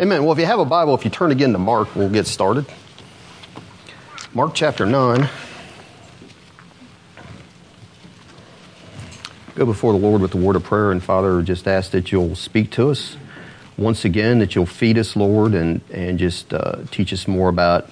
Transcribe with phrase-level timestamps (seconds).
[0.00, 0.24] Amen.
[0.24, 2.66] Well, if you have a Bible, if you turn again to Mark, we'll get started.
[4.32, 5.28] Mark chapter 9.
[9.54, 12.34] Go before the Lord with the word of prayer, and Father, just ask that you'll
[12.34, 13.16] speak to us
[13.78, 17.88] once again, that you'll feed us, Lord, and, and just uh, teach us more about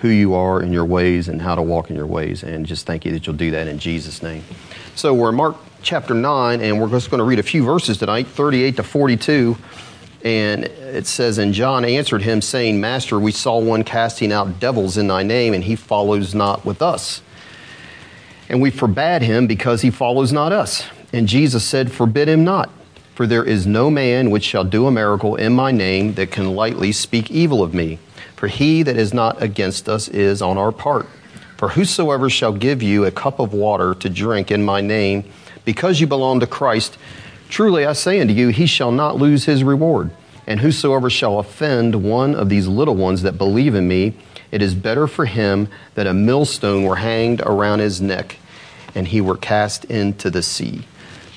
[0.00, 2.42] who you are and your ways and how to walk in your ways.
[2.42, 4.42] And just thank you that you'll do that in Jesus' name.
[4.96, 7.98] So we're in Mark chapter 9, and we're just going to read a few verses
[7.98, 9.56] tonight, 38 to 42.
[10.24, 14.96] And it says, And John answered him, saying, Master, we saw one casting out devils
[14.96, 17.20] in thy name, and he follows not with us.
[18.48, 20.86] And we forbade him because he follows not us.
[21.12, 22.70] And Jesus said, Forbid him not,
[23.14, 26.54] for there is no man which shall do a miracle in my name that can
[26.54, 27.98] lightly speak evil of me.
[28.34, 31.06] For he that is not against us is on our part.
[31.58, 35.24] For whosoever shall give you a cup of water to drink in my name,
[35.64, 36.98] because you belong to Christ,
[37.54, 40.10] Truly I say unto you, he shall not lose his reward.
[40.44, 44.14] And whosoever shall offend one of these little ones that believe in me,
[44.50, 48.38] it is better for him that a millstone were hanged around his neck
[48.96, 50.82] and he were cast into the sea.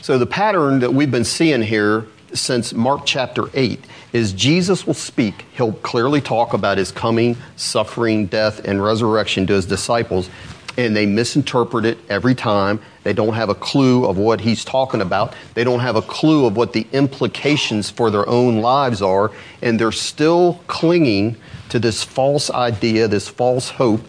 [0.01, 4.95] So, the pattern that we've been seeing here since Mark chapter 8 is Jesus will
[4.95, 5.45] speak.
[5.53, 10.31] He'll clearly talk about his coming, suffering, death, and resurrection to his disciples
[10.77, 12.79] and they misinterpret it every time.
[13.03, 15.35] They don't have a clue of what he's talking about.
[15.55, 19.79] They don't have a clue of what the implications for their own lives are, and
[19.79, 21.35] they're still clinging
[21.69, 24.01] to this false idea, this false hope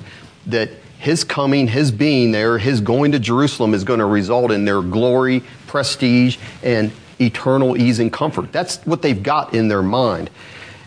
[0.46, 4.64] that his coming, his being there, his going to Jerusalem is going to result in
[4.64, 8.52] their glory, prestige, and eternal ease and comfort.
[8.52, 10.30] That's what they've got in their mind.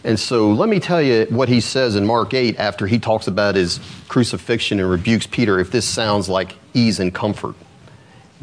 [0.04, 3.28] And so let me tell you what he says in Mark 8 after he talks
[3.28, 7.56] about his crucifixion and rebukes Peter if this sounds like ease and comfort.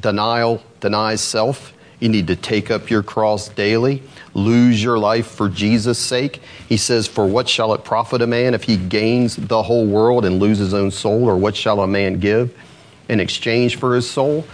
[0.01, 1.73] Denial denies self.
[1.99, 6.41] You need to take up your cross daily, lose your life for Jesus' sake.
[6.69, 10.25] He says, For what shall it profit a man if he gains the whole world
[10.25, 11.29] and lose his own soul?
[11.29, 12.57] Or what shall a man give
[13.09, 14.47] in exchange for his soul?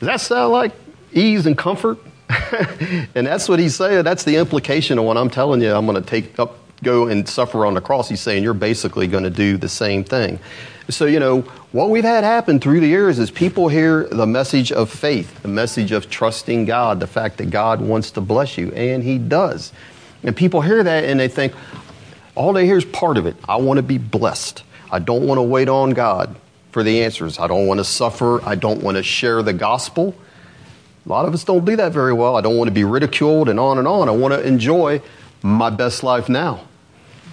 [0.00, 0.72] Does that sound like
[1.14, 1.98] ease and comfort?
[3.14, 4.04] and that's what he's saying.
[4.04, 5.72] That's the implication of what I'm telling you.
[5.72, 8.08] I'm going to take up, go and suffer on the cross.
[8.08, 10.38] He's saying you're basically going to do the same thing.
[10.90, 11.40] So, you know,
[11.72, 15.48] what we've had happen through the years is people hear the message of faith, the
[15.48, 19.72] message of trusting God, the fact that God wants to bless you, and He does.
[20.22, 21.54] And people hear that and they think,
[22.34, 23.36] all they hear is part of it.
[23.48, 24.62] I want to be blessed.
[24.90, 26.36] I don't want to wait on God
[26.72, 27.38] for the answers.
[27.38, 28.44] I don't want to suffer.
[28.44, 30.14] I don't want to share the gospel.
[31.04, 32.36] A lot of us don't do that very well.
[32.36, 34.08] I don't want to be ridiculed and on and on.
[34.08, 35.02] I want to enjoy
[35.42, 36.66] my best life now.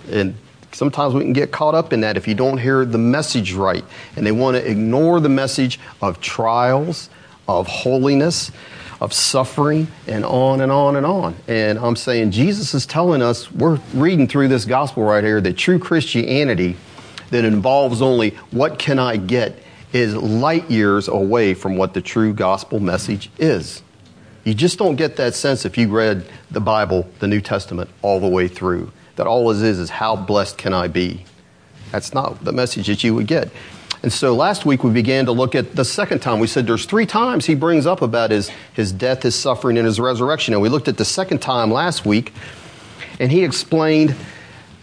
[0.10, 0.36] And
[0.74, 3.86] sometimes we can get caught up in that if you don't hear the message right.
[4.18, 7.10] And they want to ignore the message of trials,
[7.48, 8.52] of holiness,
[9.00, 11.36] of suffering, and on and on and on.
[11.48, 15.58] And I'm saying Jesus is telling us, we're reading through this gospel right here, that
[15.58, 16.76] true Christianity
[17.30, 19.58] that involves only what can I get
[19.94, 23.82] is light years away from what the true gospel message is.
[24.44, 28.20] You just don't get that sense if you read the Bible, the New Testament, all
[28.20, 28.92] the way through.
[29.18, 31.26] That all it is is how blessed can I be?
[31.92, 33.52] That's not the message that you would get.
[34.04, 36.40] And so last week we began to look at the second time.
[36.40, 39.86] We said there's three times he brings up about his, his death, his suffering, and
[39.86, 40.56] his resurrection.
[40.56, 42.34] And we looked at the second time last week,
[43.20, 44.16] and he explained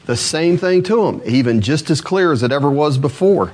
[0.07, 3.53] the same thing to him, even just as clear as it ever was before.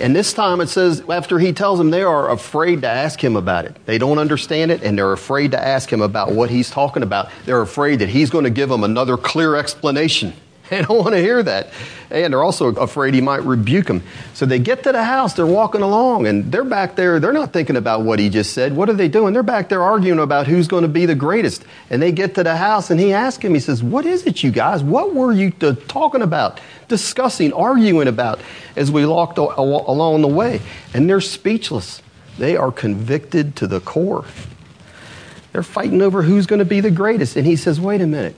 [0.00, 3.36] And this time it says, after he tells them they are afraid to ask him
[3.36, 3.76] about it.
[3.86, 7.30] They don't understand it, and they're afraid to ask him about what he's talking about.
[7.44, 10.32] They're afraid that he's going to give them another clear explanation.
[10.70, 11.70] They don't want to hear that.
[12.10, 14.02] And they're also afraid he might rebuke them.
[14.32, 17.20] So they get to the house, they're walking along, and they're back there.
[17.20, 18.74] They're not thinking about what he just said.
[18.74, 19.34] What are they doing?
[19.34, 21.64] They're back there arguing about who's going to be the greatest.
[21.90, 24.42] And they get to the house, and he asks him, he says, What is it,
[24.42, 24.82] you guys?
[24.82, 28.40] What were you talking about, discussing, arguing about
[28.74, 30.60] as we walked along the way?
[30.94, 32.00] And they're speechless.
[32.38, 34.24] They are convicted to the core.
[35.52, 37.36] They're fighting over who's going to be the greatest.
[37.36, 38.36] And he says, Wait a minute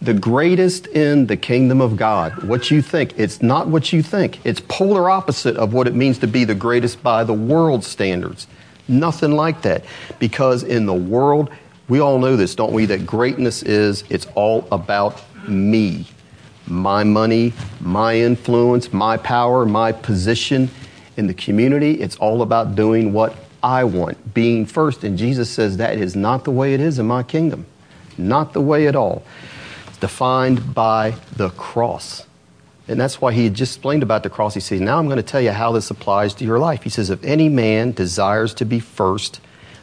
[0.00, 2.44] the greatest in the kingdom of God.
[2.44, 4.44] What you think, it's not what you think.
[4.44, 8.46] It's polar opposite of what it means to be the greatest by the world standards.
[8.86, 9.84] Nothing like that.
[10.18, 11.50] Because in the world,
[11.88, 12.86] we all know this, don't we?
[12.86, 16.06] That greatness is, it's all about me.
[16.66, 20.70] My money, my influence, my power, my position
[21.16, 22.00] in the community.
[22.00, 25.02] It's all about doing what I want, being first.
[25.02, 27.66] And Jesus says that is not the way it is in my kingdom.
[28.16, 29.24] Not the way at all
[30.00, 32.26] defined by the cross.
[32.88, 34.54] And that's why he had just explained about the cross.
[34.54, 36.82] He says, Now I'm going to tell you how this applies to your life.
[36.82, 39.40] He says, If any man desires to be first,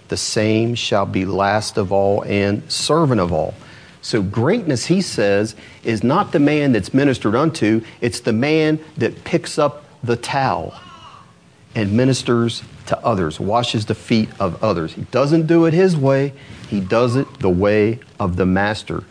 [0.07, 3.53] the same shall be last of all and servant of all.
[4.01, 9.23] So, greatness, he says, is not the man that's ministered unto, it's the man that
[9.23, 10.79] picks up the towel
[11.73, 14.94] and ministers to others, washes the feet of others.
[14.94, 16.33] He doesn't do it his way,
[16.69, 19.03] he does it the way of the master.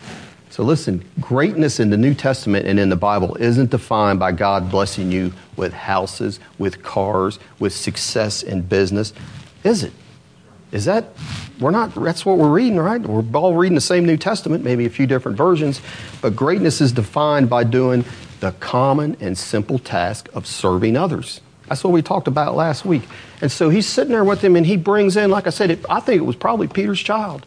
[0.55, 4.71] So, listen, greatness in the New Testament and in the Bible isn't defined by God
[4.71, 9.13] blessing you with houses, with cars, with success in business,
[9.65, 9.93] is it?
[10.71, 11.07] Is that,
[11.59, 13.01] we're not, that's what we're reading, right?
[13.01, 15.81] We're all reading the same New Testament, maybe a few different versions,
[16.23, 18.05] but greatness is defined by doing
[18.39, 21.41] the common and simple task of serving others.
[21.67, 23.03] That's what we talked about last week.
[23.41, 25.85] And so he's sitting there with him and he brings in, like I said, it,
[25.91, 27.45] I think it was probably Peter's child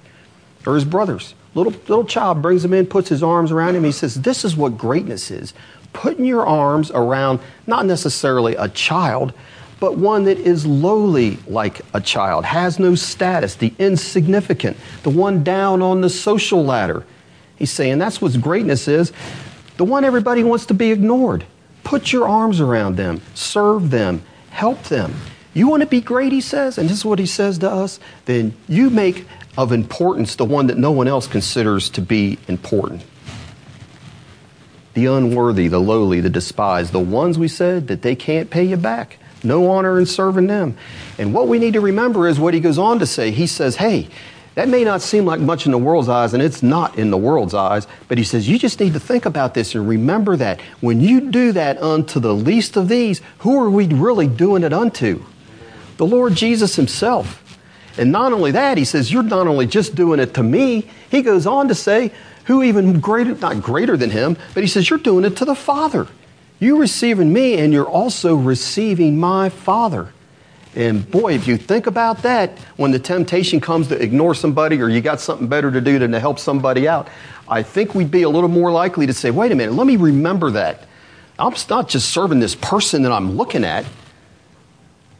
[0.66, 1.36] or his brothers.
[1.58, 3.84] Little, little child brings him in, puts his arms around him.
[3.84, 5.54] He says, This is what greatness is
[5.98, 9.34] putting your arms around not necessarily a child,
[9.80, 15.44] but one that is lowly like a child, has no status, the insignificant, the one
[15.44, 17.04] down on the social ladder.
[17.56, 19.12] He's saying that's what greatness is,
[19.78, 21.46] the one everybody wants to be ignored.
[21.84, 24.22] Put your arms around them, serve them,
[24.52, 25.16] help them.
[25.56, 28.00] You want to be great, he says, and this is what he says to us,
[28.26, 29.26] then you make
[29.58, 33.04] of importance the one that no one else considers to be important.
[34.94, 38.78] The unworthy, the lowly, the despised, the ones we said that they can't pay you
[38.78, 39.18] back.
[39.44, 40.78] No honor in serving them.
[41.18, 43.32] And what we need to remember is what he goes on to say.
[43.32, 44.08] He says, hey,
[44.56, 47.18] that may not seem like much in the world's eyes, and it's not in the
[47.18, 50.60] world's eyes, but he says, you just need to think about this and remember that.
[50.82, 54.74] When you do that unto the least of these, who are we really doing it
[54.74, 55.24] unto?
[55.98, 57.44] The Lord Jesus himself.
[57.98, 61.22] And not only that, he says, you're not only just doing it to me, he
[61.22, 62.12] goes on to say,
[62.46, 65.56] who even greater, not greater than him, but he says, you're doing it to the
[65.56, 66.08] Father.
[66.60, 70.14] You're receiving me, and you're also receiving my Father.
[70.76, 74.90] And boy, if you think about that, when the temptation comes to ignore somebody or
[74.90, 77.08] you got something better to do than to help somebody out,
[77.50, 79.98] I think we'd be a little more likely to say, wait a minute, let me
[79.98, 80.84] remember that.
[81.40, 83.86] I'm not just serving this person that I'm looking at.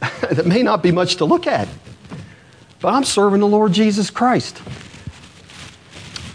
[0.00, 1.68] that may not be much to look at,
[2.80, 4.60] but I'm serving the Lord Jesus Christ.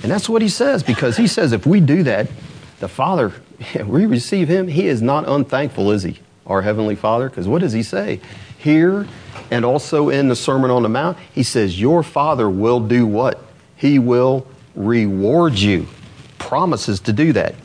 [0.02, 2.28] And that's what he says, because he says if we do that,
[2.80, 3.34] the Father
[3.86, 6.20] we receive him, he is not unthankful, is he?
[6.46, 7.30] Our Heavenly Father?
[7.30, 8.20] Because what does he say?
[8.58, 9.08] Here
[9.50, 13.40] and also in the Sermon on the Mount, he says, Your Father will do what?
[13.76, 15.88] He will reward you.
[16.40, 17.56] Promises to do that.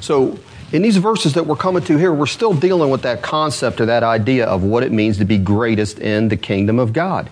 [0.00, 0.38] So,
[0.72, 3.86] in these verses that we're coming to here, we're still dealing with that concept or
[3.86, 7.30] that idea of what it means to be greatest in the kingdom of God.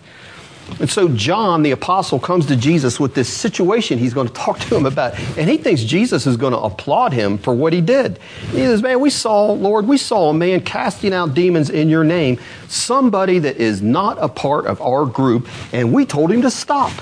[0.81, 4.59] And so John, the apostle, comes to Jesus with this situation he's going to talk
[4.61, 5.19] to him about.
[5.39, 8.19] And he thinks Jesus is going to applaud him for what he did.
[8.51, 12.05] He says, Man, we saw, Lord, we saw a man casting out demons in your
[12.05, 12.39] name,
[12.69, 16.93] somebody that is not a part of our group, and we told him to stop.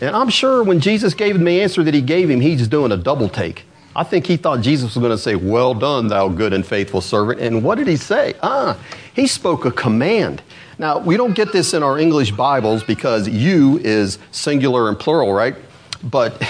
[0.00, 2.92] And I'm sure when Jesus gave him the answer that he gave him, he's doing
[2.92, 3.64] a double take.
[3.96, 7.00] I think he thought Jesus was going to say, Well done, thou good and faithful
[7.00, 7.40] servant.
[7.40, 8.34] And what did he say?
[8.42, 8.78] Ah,
[9.12, 10.40] he spoke a command.
[10.78, 15.32] Now, we don't get this in our English Bibles because you is singular and plural,
[15.32, 15.56] right?
[16.04, 16.40] But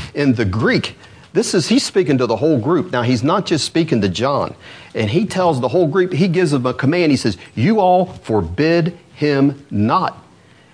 [0.14, 0.96] in the Greek,
[1.32, 2.92] this is, he's speaking to the whole group.
[2.92, 4.54] Now, he's not just speaking to John.
[4.94, 7.12] And he tells the whole group, he gives them a command.
[7.12, 10.22] He says, You all forbid him not.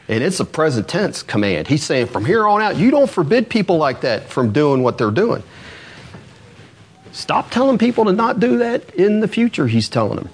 [0.08, 1.68] And it's a present tense command.
[1.68, 4.98] He's saying, From here on out, you don't forbid people like that from doing what
[4.98, 5.42] they're doing.
[7.12, 10.30] Stop telling people to not do that in the future, he's telling them.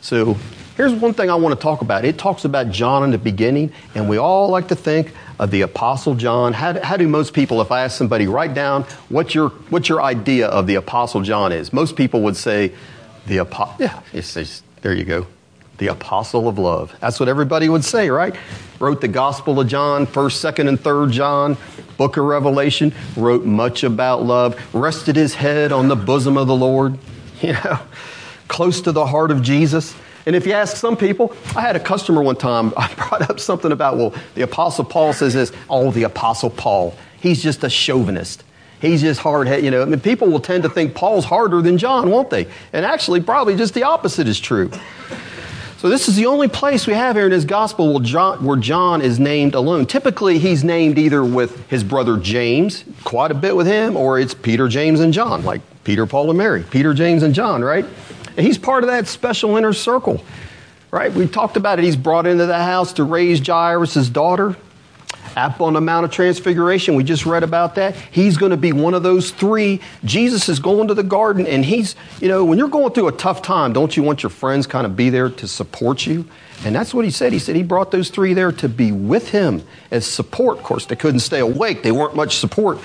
[0.00, 0.36] So
[0.78, 2.04] Here's one thing I want to talk about.
[2.04, 5.62] It talks about John in the beginning, and we all like to think of the
[5.62, 6.52] Apostle John.
[6.52, 9.88] How do, how do most people, if I ask somebody, write down what your, what
[9.88, 11.72] your idea of the Apostle John is?
[11.72, 12.72] Most people would say,
[13.26, 15.26] the Apostle, yeah, it's, it's, there you go.
[15.78, 16.94] The Apostle of Love.
[17.00, 18.36] That's what everybody would say, right?
[18.78, 21.56] Wrote the Gospel of John, 1st, 2nd, and 3rd John,
[21.96, 26.54] book of Revelation, wrote much about love, rested his head on the bosom of the
[26.54, 26.96] Lord,
[27.42, 27.80] you know,
[28.46, 29.96] close to the heart of Jesus.
[30.28, 33.40] And if you ask some people, I had a customer one time, I brought up
[33.40, 37.70] something about, well, the Apostle Paul says this, oh, the Apostle Paul, he's just a
[37.70, 38.44] chauvinist.
[38.78, 39.80] He's just hard headed, you know.
[39.80, 42.46] I mean, people will tend to think Paul's harder than John, won't they?
[42.74, 44.70] And actually, probably just the opposite is true.
[45.78, 48.56] So, this is the only place we have here in his gospel where John, where
[48.58, 49.86] John, is named alone.
[49.86, 54.34] Typically, he's named either with his brother James, quite a bit with him, or it's
[54.34, 56.64] Peter, James, and John, like Peter, Paul, and Mary.
[56.70, 57.86] Peter, James, and John, right?
[58.40, 60.22] He's part of that special inner circle,
[60.90, 61.12] right?
[61.12, 61.84] We talked about it.
[61.84, 64.56] He's brought into the house to raise Jairus' daughter.
[65.36, 67.94] Up on the Mount of Transfiguration, we just read about that.
[67.94, 69.80] He's going to be one of those three.
[70.04, 73.12] Jesus is going to the garden, and he's, you know, when you're going through a
[73.12, 76.24] tough time, don't you want your friends kind of be there to support you?
[76.64, 77.32] And that's what he said.
[77.32, 80.58] He said he brought those three there to be with him as support.
[80.58, 82.78] Of course, they couldn't stay awake, they weren't much support.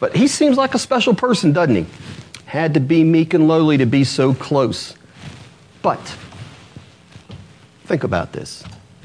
[0.00, 1.86] But he seems like a special person, doesn't he?
[2.48, 4.94] Had to be meek and lowly to be so close.
[5.82, 6.00] But
[7.84, 8.64] think about this.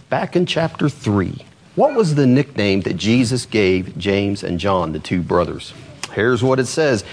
[0.10, 1.44] Back in chapter 3,
[1.76, 5.74] what was the nickname that Jesus gave James and John, the two brothers?
[6.14, 7.04] Here's what it says.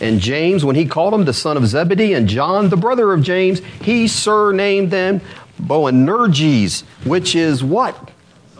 [0.00, 3.22] And James, when he called him the son of Zebedee, and John, the brother of
[3.22, 5.20] James, he surnamed them
[5.60, 8.10] Boanerges, which is what?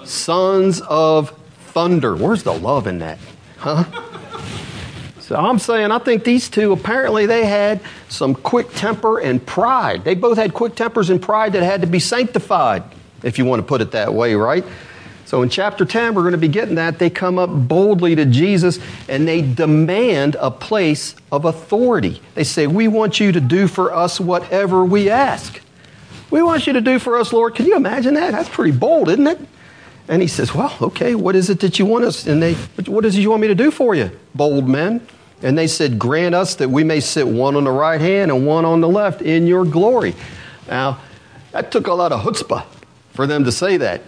[0.04, 1.31] Sons of
[1.69, 2.14] thunder.
[2.14, 3.19] Where's the love in that?
[3.57, 3.85] Huh?
[5.25, 10.04] So I'm saying, I think these two apparently they had some quick temper and pride.
[10.04, 12.83] They both had quick tempers and pride that had to be sanctified,
[13.23, 14.62] if you want to put it that way, right?
[15.25, 16.99] So in chapter 10, we're going to be getting that.
[16.99, 18.78] They come up boldly to Jesus
[19.09, 22.21] and they demand a place of authority.
[22.35, 25.59] They say, We want you to do for us whatever we ask.
[26.31, 27.54] We want you to do for us, Lord.
[27.54, 28.33] Can you imagine that?
[28.33, 29.40] That's pretty bold, isn't it?
[30.08, 32.26] And he says, Well, okay, what is it that you want us?
[32.26, 32.54] And they,
[32.87, 35.06] What is it you want me to do for you, bold men?
[35.42, 38.46] And they said, Grant us that we may sit one on the right hand and
[38.46, 40.14] one on the left in your glory.
[40.68, 41.00] Now,
[41.52, 42.64] that took a lot of chutzpah
[43.12, 44.02] for them to say that.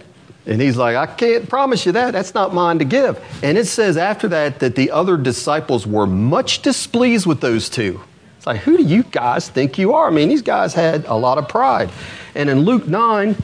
[0.45, 2.11] And he's like, I can't promise you that.
[2.11, 3.21] That's not mine to give.
[3.43, 8.01] And it says after that that the other disciples were much displeased with those two.
[8.37, 10.07] It's like, who do you guys think you are?
[10.07, 11.89] I mean, these guys had a lot of pride.
[12.33, 13.35] And in Luke 9,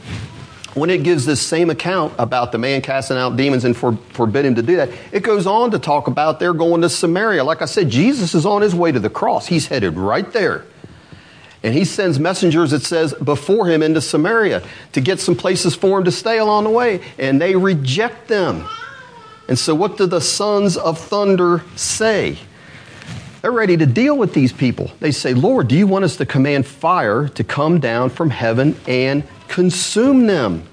[0.74, 4.44] when it gives this same account about the man casting out demons and for, forbid
[4.44, 7.44] him to do that, it goes on to talk about they're going to Samaria.
[7.44, 9.46] Like I said, Jesus is on his way to the cross.
[9.46, 10.64] He's headed right there.
[11.62, 14.62] And he sends messengers, it says, before him into Samaria
[14.92, 17.00] to get some places for him to stay along the way.
[17.18, 18.66] And they reject them.
[19.48, 22.36] And so, what do the sons of thunder say?
[23.40, 24.90] They're ready to deal with these people.
[25.00, 28.76] They say, Lord, do you want us to command fire to come down from heaven
[28.86, 30.66] and consume them.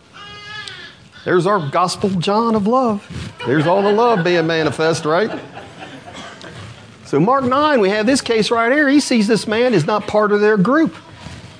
[1.23, 3.07] There's our gospel John of love.
[3.45, 5.39] There's all the love being manifest, right?
[7.05, 8.87] So, Mark 9, we have this case right here.
[8.87, 10.95] He sees this man is not part of their group.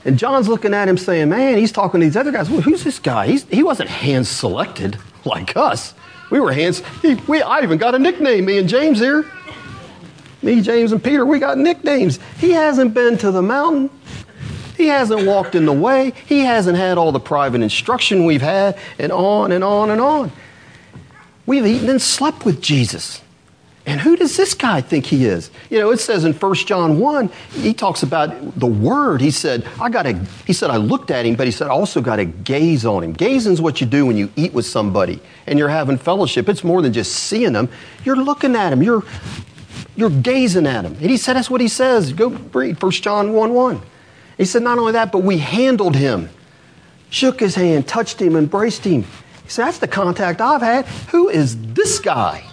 [0.03, 2.50] And John's looking at him saying, Man, he's talking to these other guys.
[2.50, 3.27] Well, who's this guy?
[3.27, 5.94] He's, he wasn't hand selected like us.
[6.32, 6.82] We were hands.
[7.01, 9.30] He, we, I even got a nickname, me and James here.
[10.41, 12.18] Me, James, and Peter, we got nicknames.
[12.39, 13.91] He hasn't been to the mountain.
[14.81, 16.11] He hasn't walked in the way.
[16.25, 20.31] He hasn't had all the private instruction we've had, and on and on and on.
[21.45, 23.21] We've eaten and slept with Jesus.
[23.85, 25.51] And who does this guy think he is?
[25.69, 29.21] You know, it says in 1 John 1, he talks about the word.
[29.21, 30.13] He said, I got to,
[30.47, 33.03] he said, I looked at him, but he said, I also got to gaze on
[33.03, 33.13] him.
[33.13, 36.50] Gazing is what you do when you eat with somebody and you're having fellowship.
[36.50, 37.69] It's more than just seeing them.
[38.03, 38.81] You're looking at him.
[38.81, 39.03] You're,
[39.95, 40.93] you're gazing at him.
[40.93, 42.13] And he said, that's what he says.
[42.13, 43.81] Go read 1 John 1 1.
[44.41, 46.27] He said, Not only that, but we handled him,
[47.12, 49.03] shook his hand, touched him, embraced him.
[49.03, 50.88] He said, That's the contact I've had.
[51.12, 52.43] Who is this guy?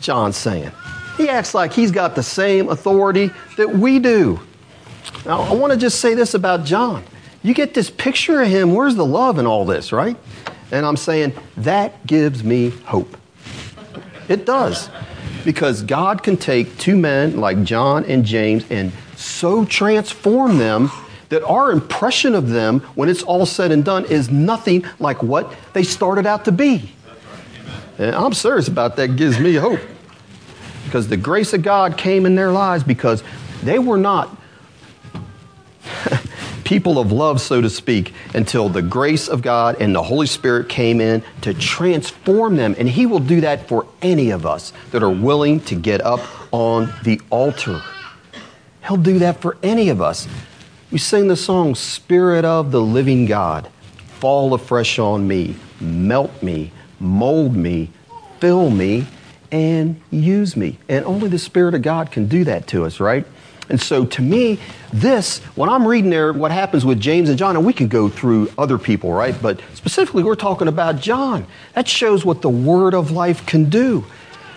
[0.00, 0.72] John's saying.
[1.16, 4.40] He acts like he's got the same authority that we do.
[5.24, 7.04] Now, I want to just say this about John.
[7.44, 10.16] You get this picture of him, where's the love in all this, right?
[10.72, 13.16] And I'm saying, that gives me hope.
[14.28, 14.90] It does.
[15.44, 20.90] Because God can take two men like John and James and so transform them
[21.28, 25.54] that our impression of them, when it's all said and done, is nothing like what
[25.72, 26.90] they started out to be.
[27.98, 29.80] And I'm serious about that, gives me hope.
[30.84, 33.22] Because the grace of God came in their lives because
[33.62, 34.36] they were not
[36.64, 40.68] people of love, so to speak, until the grace of God and the Holy Spirit
[40.68, 42.74] came in to transform them.
[42.78, 46.20] And He will do that for any of us that are willing to get up
[46.52, 47.82] on the altar.
[48.86, 50.26] He'll do that for any of us.
[50.90, 53.68] We sing the song, Spirit of the Living God,
[54.18, 57.90] fall afresh on me, melt me, mold me,
[58.40, 59.06] fill me,
[59.52, 60.78] and use me.
[60.88, 63.26] And only the Spirit of God can do that to us, right?
[63.68, 64.58] And so to me,
[64.92, 68.08] this, when I'm reading there, what happens with James and John, and we can go
[68.08, 69.40] through other people, right?
[69.40, 71.46] But specifically, we're talking about John.
[71.74, 74.04] That shows what the word of life can do.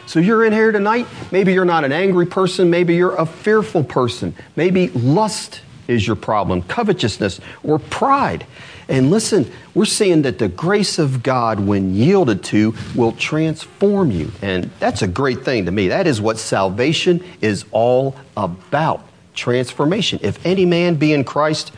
[0.06, 1.08] So you're in here tonight.
[1.32, 2.70] Maybe you're not an angry person.
[2.70, 4.36] Maybe you're a fearful person.
[4.56, 8.46] Maybe lust is your problem, covetousness, or pride.
[8.90, 14.32] And listen, we're seeing that the grace of God, when yielded to, will transform you.
[14.42, 15.88] And that's a great thing to me.
[15.88, 19.06] That is what salvation is all about
[19.36, 20.20] transformation.
[20.22, 21.72] If any man be in Christ,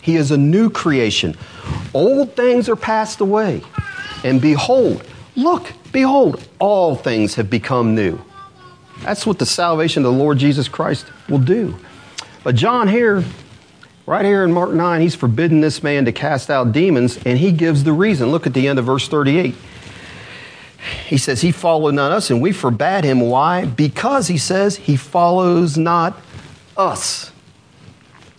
[0.00, 1.36] he is a new creation.
[1.92, 3.62] Old things are passed away.
[4.22, 5.04] And behold,
[5.36, 8.18] look, Behold, all things have become new.
[9.02, 11.76] That's what the salvation of the Lord Jesus Christ will do.
[12.42, 13.22] But John here,
[14.06, 17.52] right here in Mark 9, he's forbidden this man to cast out demons, and he
[17.52, 18.32] gives the reason.
[18.32, 19.54] Look at the end of verse 38.
[21.06, 23.20] he says, He followed not us, and we forbade him.
[23.20, 23.66] Why?
[23.66, 26.18] Because he says, He follows not
[26.76, 27.30] us.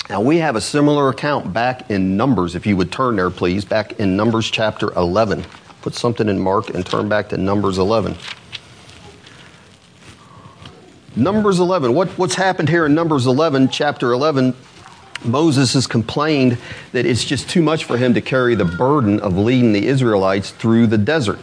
[0.10, 3.64] Now, we have a similar account back in Numbers, if you would turn there, please,
[3.64, 5.46] back in Numbers chapter 11.
[5.86, 8.16] Put something in Mark and turn back to Numbers 11.
[11.16, 11.94] Numbers 11.
[11.94, 14.56] What, what's happened here in Numbers 11, chapter 11?
[15.24, 16.58] Moses has complained
[16.92, 20.50] that it's just too much for him to carry the burden of leading the Israelites
[20.50, 21.38] through the desert.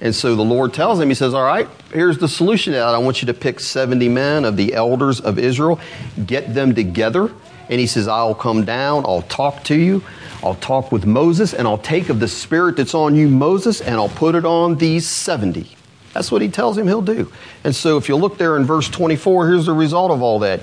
[0.00, 2.82] And so the Lord tells him, He says, All right, here's the solution that.
[2.82, 5.78] I want you to pick 70 men of the elders of Israel,
[6.26, 7.30] get them together.
[7.70, 10.02] And He says, I'll come down, I'll talk to you,
[10.44, 13.94] I'll talk with Moses, and I'll take of the spirit that's on you, Moses, and
[13.94, 15.66] I'll put it on these 70.
[16.12, 17.32] That's what he tells him he'll do.
[17.64, 20.60] And so if you look there in verse 24, here's the result of all that.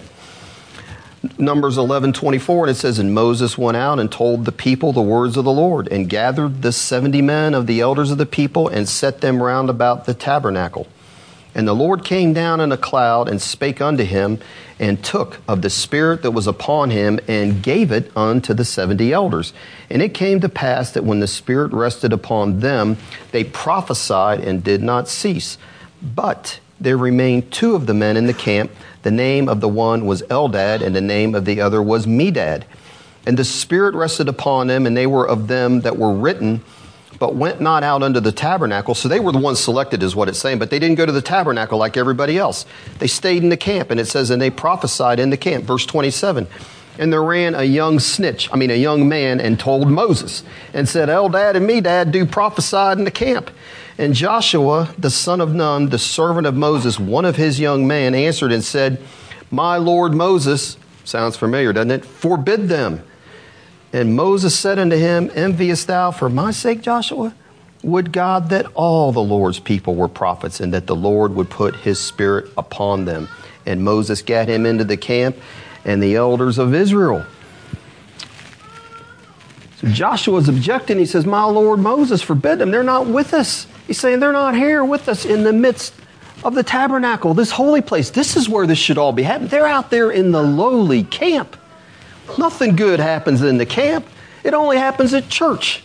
[1.38, 5.02] Numbers 11, 24, and it says, And Moses went out and told the people the
[5.02, 8.68] words of the Lord, and gathered the 70 men of the elders of the people,
[8.68, 10.88] and set them round about the tabernacle.
[11.54, 14.40] And the Lord came down in a cloud and spake unto him,
[14.80, 19.12] and took of the Spirit that was upon him, and gave it unto the seventy
[19.14, 19.54] elders.
[19.90, 22.98] And it came to pass that when the Spirit rested upon them,
[23.32, 25.58] they prophesied and did not cease.
[26.02, 28.72] But there remained two of the men in the camp.
[29.04, 32.64] The name of the one was Eldad, and the name of the other was Medad.
[33.28, 36.64] And the Spirit rested upon them, and they were of them that were written
[37.22, 38.96] but went not out unto the tabernacle.
[38.96, 41.12] So they were the ones selected, is what it's saying, but they didn't go to
[41.12, 42.66] the tabernacle like everybody else.
[42.98, 45.66] They stayed in the camp, and it says, and they prophesied in the camp.
[45.66, 46.48] Verse 27.
[46.98, 50.90] And there ran a young snitch, I mean, a young man, and told Moses, and
[50.90, 53.52] said, Eldad and Medad, do prophesy in the camp.
[54.00, 58.16] And Joshua, the son of Nun, the servant of Moses, one of his young men,
[58.16, 59.00] answered and said,
[59.52, 62.04] My Lord Moses, sounds familiar, doesn't it?
[62.04, 63.04] Forbid them.
[63.94, 67.34] And Moses said unto him, Enviest thou for my sake, Joshua?
[67.84, 71.76] Would God that all the Lord's people were prophets, and that the Lord would put
[71.76, 73.28] his spirit upon them.
[73.66, 75.36] And Moses got him into the camp
[75.84, 77.26] and the elders of Israel.
[79.78, 81.00] So Joshua's objecting.
[81.00, 82.72] He says, My Lord Moses, forbid them.
[82.72, 83.66] They're not with us.
[83.88, 85.94] He's saying they're not here with us in the midst
[86.44, 88.10] of the tabernacle, this holy place.
[88.12, 89.50] This is where this should all be happening.
[89.50, 91.58] They're out there in the lowly camp.
[92.38, 94.08] Nothing good happens in the camp,
[94.44, 95.84] it only happens at church.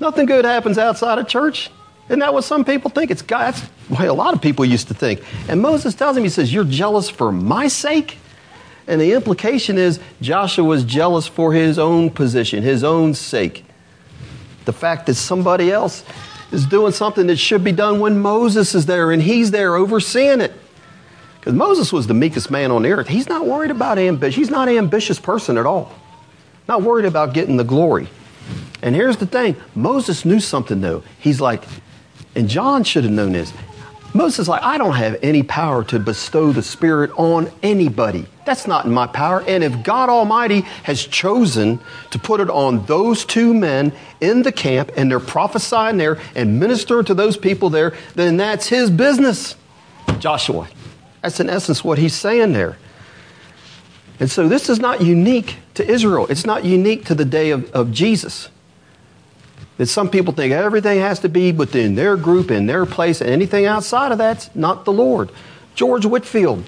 [0.00, 1.70] Nothing good happens outside of church.
[2.08, 3.10] Isn't that what some people think?
[3.10, 3.54] It's God.
[3.54, 5.22] That's way a lot of people used to think.
[5.48, 8.18] And Moses tells him, he says, You're jealous for my sake?
[8.86, 13.64] And the implication is Joshua was jealous for his own position, his own sake.
[14.64, 16.04] The fact that somebody else
[16.52, 20.40] is doing something that should be done when Moses is there and he's there overseeing
[20.40, 20.52] it.
[21.46, 23.06] Because Moses was the meekest man on the earth.
[23.06, 24.36] He's not worried about ambition.
[24.36, 25.92] He's not an ambitious person at all.
[26.66, 28.08] Not worried about getting the glory.
[28.82, 31.04] And here's the thing Moses knew something, though.
[31.20, 31.62] He's like,
[32.34, 33.52] and John should have known this.
[34.12, 38.26] Moses is like, I don't have any power to bestow the Spirit on anybody.
[38.44, 39.44] That's not in my power.
[39.46, 41.78] And if God Almighty has chosen
[42.10, 46.58] to put it on those two men in the camp and they're prophesying there and
[46.58, 49.54] ministering to those people there, then that's his business.
[50.18, 50.66] Joshua,
[51.26, 52.76] that's in essence what he's saying there.
[54.20, 56.28] And so this is not unique to Israel.
[56.28, 58.48] It's not unique to the day of, of Jesus.
[59.76, 63.28] That some people think everything has to be within their group, in their place, and
[63.28, 65.32] anything outside of that's not the Lord.
[65.74, 66.62] George Whitefield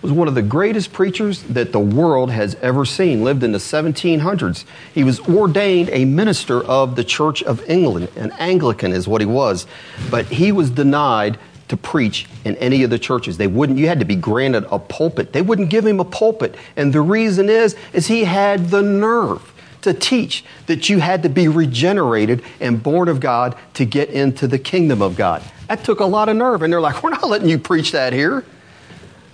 [0.00, 3.58] was one of the greatest preachers that the world has ever seen, lived in the
[3.58, 4.64] 1700s.
[4.94, 9.26] He was ordained a minister of the Church of England, an Anglican is what he
[9.26, 9.66] was.
[10.08, 11.36] But he was denied
[11.68, 13.38] to preach in any of the churches.
[13.38, 15.32] They wouldn't, you had to be granted a pulpit.
[15.32, 16.54] They wouldn't give him a pulpit.
[16.76, 19.52] And the reason is, is he had the nerve
[19.82, 24.48] to teach that you had to be regenerated and born of God to get into
[24.48, 25.42] the kingdom of God.
[25.68, 26.62] That took a lot of nerve.
[26.62, 28.44] And they're like, we're not letting you preach that here.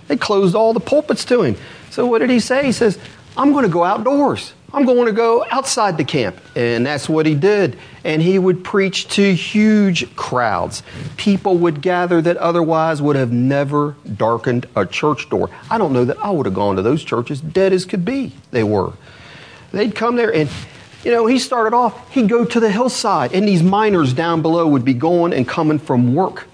[0.07, 1.55] They closed all the pulpits to him.
[1.89, 2.65] So what did he say?
[2.65, 2.97] He says,
[3.37, 4.53] I'm going to go outdoors.
[4.73, 6.41] I'm going to go outside the camp.
[6.55, 7.77] And that's what he did.
[8.03, 10.81] And he would preach to huge crowds.
[11.15, 15.49] People would gather that otherwise would have never darkened a church door.
[15.69, 18.33] I don't know that I would have gone to those churches, dead as could be,
[18.51, 18.93] they were.
[19.71, 20.49] They'd come there and
[21.03, 24.65] you know, he started off, he'd go to the hillside, and these miners down below
[24.67, 26.47] would be going and coming from work.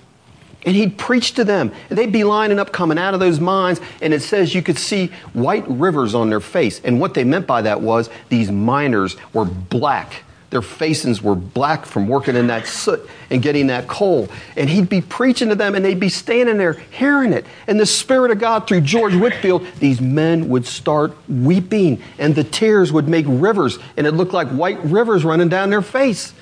[0.65, 1.71] And he'd preach to them.
[1.89, 4.77] And they'd be lining up coming out of those mines, and it says you could
[4.77, 6.81] see white rivers on their face.
[6.83, 10.23] And what they meant by that was these miners were black.
[10.49, 14.29] Their faces were black from working in that soot and getting that coal.
[14.57, 17.45] And he'd be preaching to them, and they'd be standing there hearing it.
[17.67, 22.43] And the Spirit of God, through George Whitefield, these men would start weeping, and the
[22.43, 26.33] tears would make rivers, and it looked like white rivers running down their face.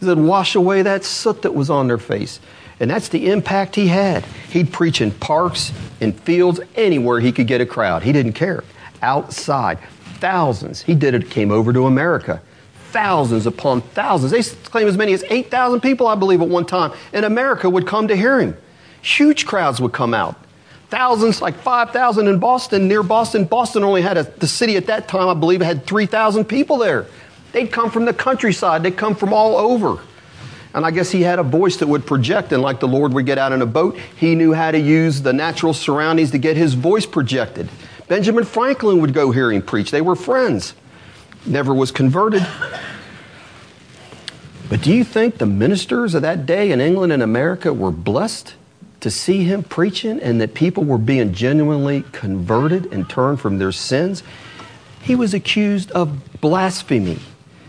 [0.00, 2.40] He said, wash away that soot that was on their face.
[2.78, 4.24] And that's the impact he had.
[4.50, 8.02] He'd preach in parks, in fields, anywhere he could get a crowd.
[8.02, 8.64] He didn't care.
[9.00, 9.78] Outside,
[10.20, 10.82] thousands.
[10.82, 12.42] He did it, came over to America.
[12.90, 14.32] Thousands upon thousands.
[14.32, 17.86] They claim as many as 8,000 people, I believe, at one time in America would
[17.86, 18.56] come to hear him.
[19.02, 20.36] Huge crowds would come out.
[20.88, 23.44] Thousands, like 5,000 in Boston, near Boston.
[23.44, 27.06] Boston only had a, the city at that time, I believe, had 3,000 people there.
[27.52, 30.00] They'd come from the countryside, they'd come from all over.
[30.76, 33.24] And I guess he had a voice that would project, and like the Lord would
[33.24, 36.58] get out in a boat, he knew how to use the natural surroundings to get
[36.58, 37.70] his voice projected.
[38.08, 39.90] Benjamin Franklin would go hear him preach.
[39.90, 40.74] They were friends.
[41.46, 42.46] Never was converted.
[44.68, 48.54] But do you think the ministers of that day in England and America were blessed
[49.00, 53.72] to see him preaching and that people were being genuinely converted and turned from their
[53.72, 54.22] sins?
[55.00, 57.18] He was accused of blasphemy.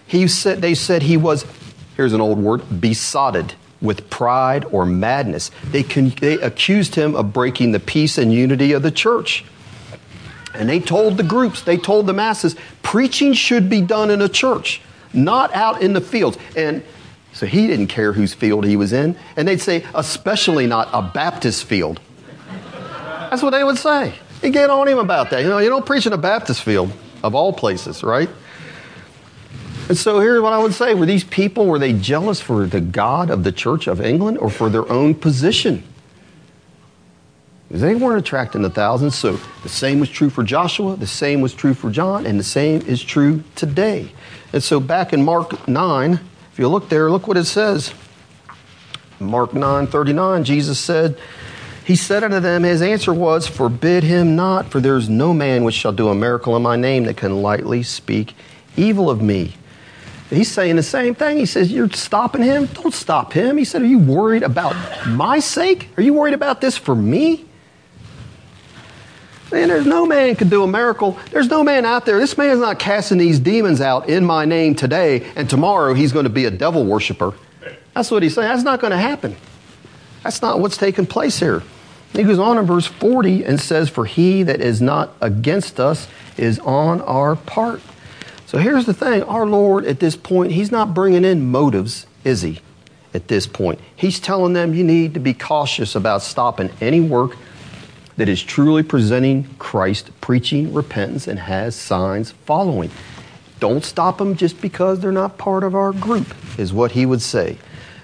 [0.05, 1.45] He said, they said he was,
[1.97, 5.51] here's an old word, besotted with pride or madness.
[5.71, 9.43] They, con, they accused him of breaking the peace and unity of the church.
[10.53, 14.29] And they told the groups, they told the masses, preaching should be done in a
[14.29, 14.81] church,
[15.13, 16.37] not out in the fields.
[16.55, 16.83] And
[17.33, 19.15] so he didn't care whose field he was in.
[19.35, 21.99] And they'd say, especially not a Baptist field.
[23.29, 24.13] That's what they would say.
[24.41, 25.43] They get on him about that.
[25.43, 26.91] You know, you don't preach in a Baptist field,
[27.23, 28.29] of all places, right?
[29.89, 30.93] And so here's what I would say.
[30.93, 34.49] Were these people, were they jealous for the God of the Church of England or
[34.49, 35.83] for their own position?
[37.69, 39.15] They weren't attracting the thousands.
[39.15, 42.43] So the same was true for Joshua, the same was true for John, and the
[42.43, 44.11] same is true today.
[44.53, 46.19] And so back in Mark 9,
[46.51, 47.93] if you look there, look what it says.
[49.19, 51.17] Mark 9 39, Jesus said,
[51.85, 55.63] He said unto them, His answer was, Forbid him not, for there is no man
[55.63, 58.33] which shall do a miracle in my name that can lightly speak
[58.75, 59.55] evil of me.
[60.29, 61.37] He's saying the same thing.
[61.37, 62.65] He says, You're stopping him?
[62.67, 63.57] Don't stop him.
[63.57, 64.75] He said, Are you worried about
[65.07, 65.89] my sake?
[65.97, 67.45] Are you worried about this for me?
[69.51, 71.17] Man, there's no man can do a miracle.
[71.31, 72.19] There's no man out there.
[72.19, 76.25] This man's not casting these demons out in my name today, and tomorrow he's going
[76.25, 77.33] to be a devil worshiper.
[77.93, 78.49] That's what he's saying.
[78.49, 79.37] That's not going to happen.
[80.23, 81.63] That's not what's taking place here.
[82.11, 86.07] He goes on in verse 40 and says, For he that is not against us
[86.35, 87.81] is on our part.
[88.47, 92.43] So here's the thing our Lord at this point, He's not bringing in motives, is
[92.43, 92.61] He?
[93.13, 97.35] At this point, He's telling them you need to be cautious about stopping any work
[98.15, 102.89] that is truly presenting Christ, preaching repentance, and has signs following.
[103.59, 107.21] Don't stop them just because they're not part of our group, is what he would
[107.21, 107.57] say.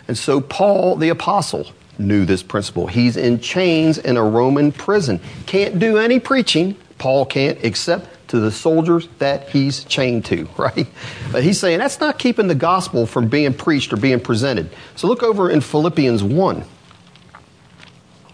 [0.10, 2.88] And so, Paul the Apostle knew this principle.
[2.88, 5.22] He's in chains in a Roman prison.
[5.46, 10.88] Can't do any preaching, Paul can't, except to the soldiers that he's chained to, right?
[11.32, 14.72] But he's saying that's not keeping the gospel from being preached or being presented.
[14.96, 16.64] So look over in Philippians 1,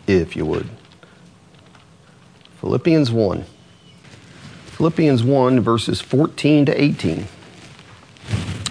[0.08, 0.70] if you would.
[2.62, 3.44] Philippians 1.
[4.68, 7.28] Philippians 1, verses 14 to 18.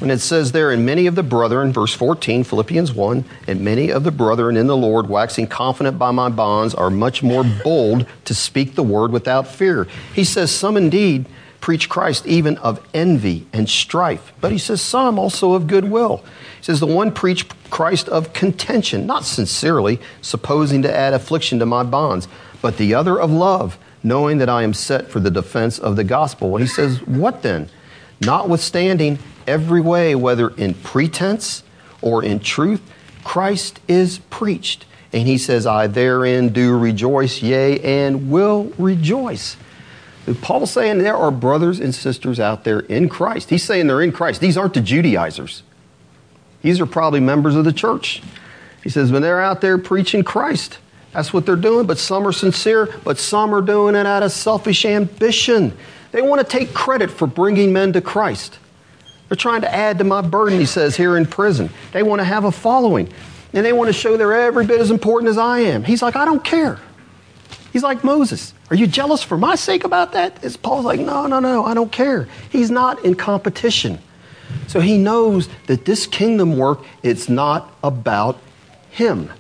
[0.01, 3.91] And it says there, and many of the brethren, verse 14, Philippians 1, and many
[3.91, 8.07] of the brethren in the Lord, waxing confident by my bonds, are much more bold
[8.27, 9.89] to speak the word without fear.
[10.15, 11.27] He says, Some indeed
[11.61, 16.25] preach Christ even of envy and strife, but he says, Some also of goodwill.
[16.59, 21.67] He says, The one preach Christ of contention, not sincerely, supposing to add affliction to
[21.67, 22.29] my bonds,
[22.63, 26.05] but the other of love, knowing that I am set for the defense of the
[26.05, 26.55] gospel.
[26.55, 27.69] And he says, What then?
[28.21, 31.65] Notwithstanding, every way, whether in pretense
[32.03, 32.81] or in truth,
[33.25, 34.85] Christ is preached.
[35.13, 39.57] And he says, I therein do rejoice, yea, and will rejoice.
[40.43, 43.49] Paul's saying there are brothers and sisters out there in Christ.
[43.49, 44.41] He's saying they're in Christ.
[44.43, 45.63] These aren't the Judaizers.
[46.61, 48.23] These are probably members of the church.
[48.83, 50.79] He says, when they're out there preaching Christ,
[51.13, 51.87] that's what they're doing.
[51.87, 55.77] But some are sincere, but some are doing it out of selfish ambition.
[56.13, 58.59] They want to take credit for bringing men to Christ.
[59.29, 61.71] They're trying to add to my burden, he says, here in prison.
[61.93, 63.13] They want to have a following.
[63.53, 65.85] And they want to show they're every bit as important as I am.
[65.85, 66.79] He's like, I don't care.
[67.73, 68.55] He's like Moses.
[68.71, 70.43] Are you jealous for my sake about that?
[70.43, 72.29] It's Paul's like, no, no, no, I don't care.
[72.51, 73.99] He's not in competition.
[74.67, 78.39] So he knows that this kingdom work, it's not about
[78.91, 79.31] him,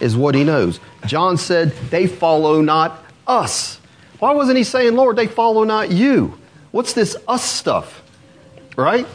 [0.00, 0.80] is what he knows.
[1.06, 3.80] John said, they follow not us.
[4.18, 6.38] Why wasn't he saying, Lord, they follow not you?
[6.70, 8.02] What's this us stuff?
[8.76, 9.06] Right?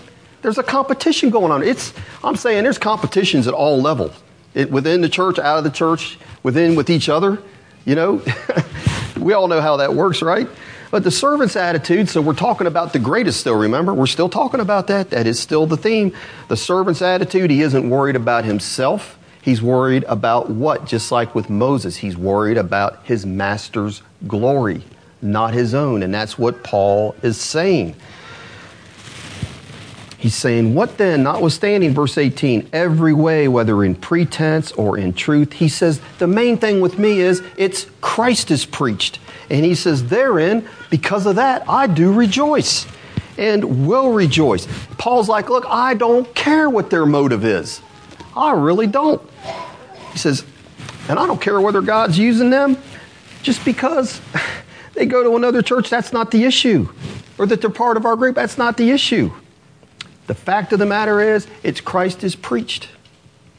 [0.41, 1.63] There's a competition going on.
[1.63, 4.13] It's, I'm saying there's competitions at all levels.
[4.54, 7.41] It, within the church, out of the church, within with each other.
[7.86, 8.21] You know,
[9.17, 10.47] we all know how that works, right?
[10.91, 13.93] But the servant's attitude, so we're talking about the greatest still, remember?
[13.93, 15.12] We're still talking about that.
[15.12, 16.15] That is still the theme.
[16.47, 19.19] The servant's attitude, he isn't worried about himself.
[19.41, 20.86] He's worried about what?
[20.86, 24.82] Just like with Moses, he's worried about his master's glory,
[25.21, 26.02] not his own.
[26.02, 27.95] And that's what Paul is saying.
[30.19, 31.23] He's saying, What then?
[31.23, 36.58] Notwithstanding, verse 18, every way, whether in pretense or in truth, he says, The main
[36.58, 39.19] thing with me is it's Christ is preached.
[39.49, 42.86] And he says, Therein, because of that, I do rejoice
[43.38, 44.67] and will rejoice.
[44.97, 47.82] Paul's like, Look, I don't care what their motive is.
[48.36, 49.21] I really don't.
[50.12, 50.43] He says,
[51.08, 52.77] And I don't care whether God's using them
[53.41, 54.19] just because
[54.95, 56.89] they go to another church, that's not the issue.
[57.38, 59.32] Or that they're part of our group, that's not the issue.
[60.30, 62.88] The fact of the matter is, it's Christ is preached.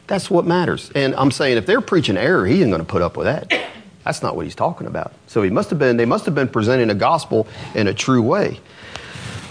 [0.06, 0.88] That's what matters.
[0.94, 3.52] And I'm saying if they're preaching error, he isn't going to put up with that.
[4.04, 5.12] That's not what he's talking about.
[5.26, 8.22] So he must have been, they must have been presenting a gospel in a true
[8.22, 8.60] way.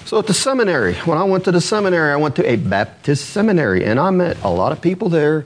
[0.06, 3.32] So at the seminary, when I went to the seminary, I went to a Baptist
[3.32, 5.46] seminary, and I met a lot of people there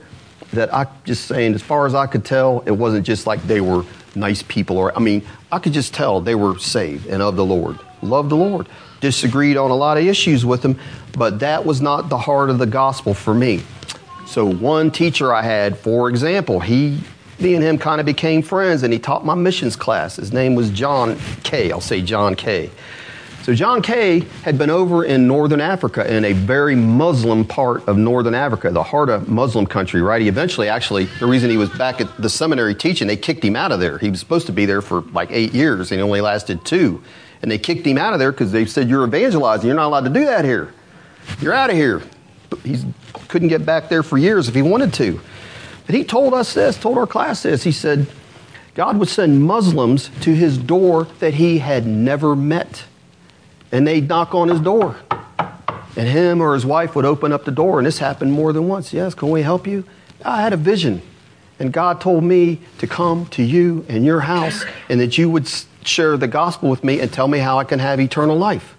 [0.52, 3.62] that I just saying, as far as I could tell, it wasn't just like they
[3.62, 3.84] were
[4.14, 7.44] nice people, or I mean, I could just tell they were saved and of the
[7.44, 8.68] Lord, loved the Lord
[9.04, 10.80] disagreed on a lot of issues with him,
[11.18, 13.62] but that was not the heart of the gospel for me.
[14.26, 17.02] So, one teacher I had, for example, he,
[17.38, 20.16] me and him kind of became friends, and he taught my missions class.
[20.16, 21.74] His name was John Kay.
[21.74, 22.72] I'll say John Kay.
[23.44, 27.98] So, John Kay had been over in northern Africa, in a very Muslim part of
[27.98, 30.22] northern Africa, the heart of Muslim country, right?
[30.22, 33.58] He eventually, actually, the reason he was back at the seminary teaching, they kicked him
[33.58, 33.98] out of there.
[33.98, 37.04] He was supposed to be there for like eight years, and he only lasted two
[37.44, 39.68] and they kicked him out of there because they said, You're evangelizing.
[39.68, 40.74] You're not allowed to do that here.
[41.42, 42.02] You're out of here.
[42.64, 42.82] He
[43.28, 45.20] couldn't get back there for years if he wanted to.
[45.86, 47.64] But he told us this, told our class this.
[47.64, 48.08] He said,
[48.76, 52.86] God would send Muslims to his door that he had never met.
[53.74, 54.96] And they'd knock on his door.
[55.96, 57.78] And him or his wife would open up the door.
[57.78, 58.94] And this happened more than once.
[58.94, 59.84] Yes, can we help you?
[60.24, 61.02] I had a vision.
[61.60, 65.48] And God told me to come to you and your house and that you would
[65.88, 68.76] share the gospel with me and tell me how I can have eternal life.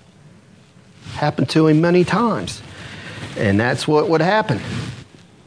[1.15, 2.63] Happened to him many times.
[3.37, 4.61] And that's what would happen.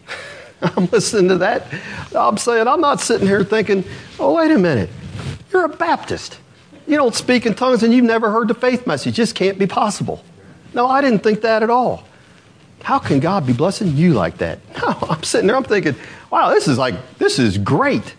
[0.62, 1.68] I'm listening to that.
[2.16, 3.84] I'm saying, I'm not sitting here thinking,
[4.20, 4.90] oh, wait a minute.
[5.52, 6.40] You're a Baptist.
[6.88, 9.18] You don't speak in tongues and you've never heard the faith message.
[9.18, 10.24] This can't be possible.
[10.74, 12.04] No, I didn't think that at all.
[12.84, 14.60] How can God be blessing you like that?
[14.82, 15.96] No, I'm sitting there, I'm thinking,
[16.30, 18.16] wow, this is like, this is great.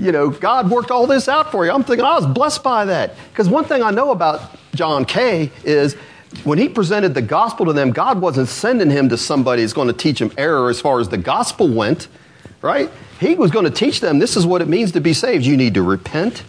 [0.00, 1.72] You know, God worked all this out for you.
[1.72, 3.14] I'm thinking I was blessed by that.
[3.30, 5.94] Because one thing I know about John Kay is
[6.44, 9.88] when he presented the gospel to them, God wasn't sending him to somebody who's going
[9.88, 12.08] to teach him error as far as the gospel went,
[12.62, 12.90] right?
[13.18, 15.44] He was going to teach them this is what it means to be saved.
[15.44, 16.44] You need to repent.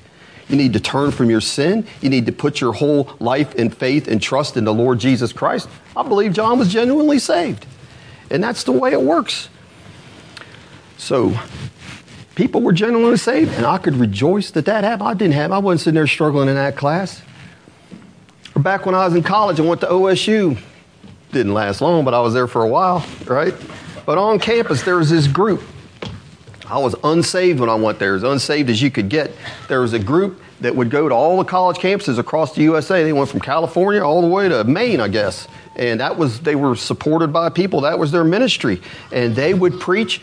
[0.47, 1.85] You need to turn from your sin.
[2.01, 5.33] You need to put your whole life in faith and trust in the Lord Jesus
[5.33, 5.67] Christ.
[5.95, 7.65] I believe John was genuinely saved.
[8.29, 9.49] And that's the way it works.
[10.97, 11.37] So
[12.35, 15.09] people were genuinely saved, and I could rejoice that that happened.
[15.09, 17.21] I didn't have, I wasn't sitting there struggling in that class.
[18.55, 20.59] Or back when I was in college, I went to OSU.
[21.31, 23.53] Didn't last long, but I was there for a while, right?
[24.05, 25.61] But on campus, there was this group.
[26.67, 29.31] I was unsaved when I went there, as unsaved as you could get.
[29.67, 33.03] There was a group that would go to all the college campuses across the USA.
[33.03, 35.47] They went from California all the way to Maine, I guess.
[35.75, 37.81] And that was, they were supported by people.
[37.81, 38.81] That was their ministry.
[39.11, 40.21] And they would preach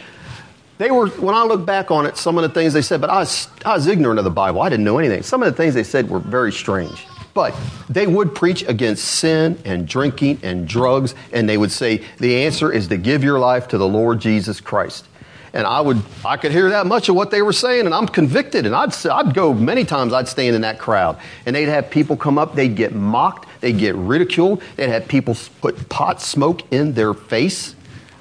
[0.79, 3.11] they were, when I look back on it, some of the things they said, but
[3.11, 4.63] I was, I was ignorant of the Bible.
[4.63, 5.23] I didn't know anything.
[5.23, 7.07] Some of the things they said were very strange.
[7.35, 7.55] But
[7.89, 12.73] they would preach against sin and drinking and drugs, and they would say, the answer
[12.73, 15.07] is to give your life to the Lord Jesus Christ.
[15.53, 18.07] And I would, I could hear that much of what they were saying, and I'm
[18.07, 18.67] convicted.
[18.67, 20.13] And I'd, I'd go many times.
[20.13, 22.55] I'd stand in that crowd, and they'd have people come up.
[22.55, 23.49] They'd get mocked.
[23.61, 24.63] They'd get ridiculed.
[24.77, 27.75] They'd have people put pot smoke in their face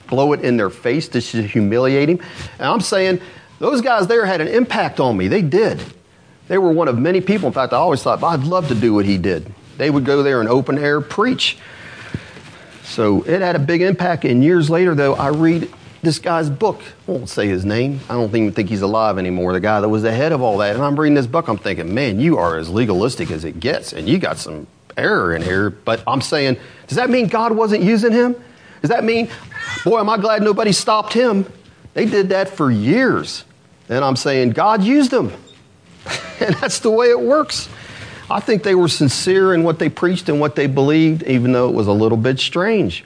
[0.08, 2.20] blow it in their face to humiliate him.
[2.60, 3.22] And I'm saying
[3.60, 5.28] those guys there had an impact on me.
[5.28, 5.82] They did.
[6.48, 7.48] They were one of many people.
[7.48, 9.54] In fact, I always thought, I'd love to do what he did.
[9.78, 11.58] They would go there and open air preach.
[12.84, 14.24] So it had a big impact.
[14.24, 16.82] And years later, though, I read this guy's book.
[17.08, 18.00] I won't say his name.
[18.10, 19.52] I don't even think he's alive anymore.
[19.54, 20.76] The guy that was the head of all that.
[20.76, 21.48] And I'm reading this book.
[21.48, 23.94] I'm thinking, man, you are as legalistic as it gets.
[23.94, 25.70] And you got some error in here.
[25.70, 28.36] But I'm saying, does that mean God wasn't using him?
[28.82, 29.28] Does that mean,
[29.84, 31.52] boy, am I glad nobody stopped him?
[31.94, 33.44] They did that for years.
[33.90, 35.32] And I'm saying, God used them.
[36.40, 37.70] and that's the way it works.
[38.30, 41.70] I think they were sincere in what they preached and what they believed, even though
[41.70, 43.06] it was a little bit strange.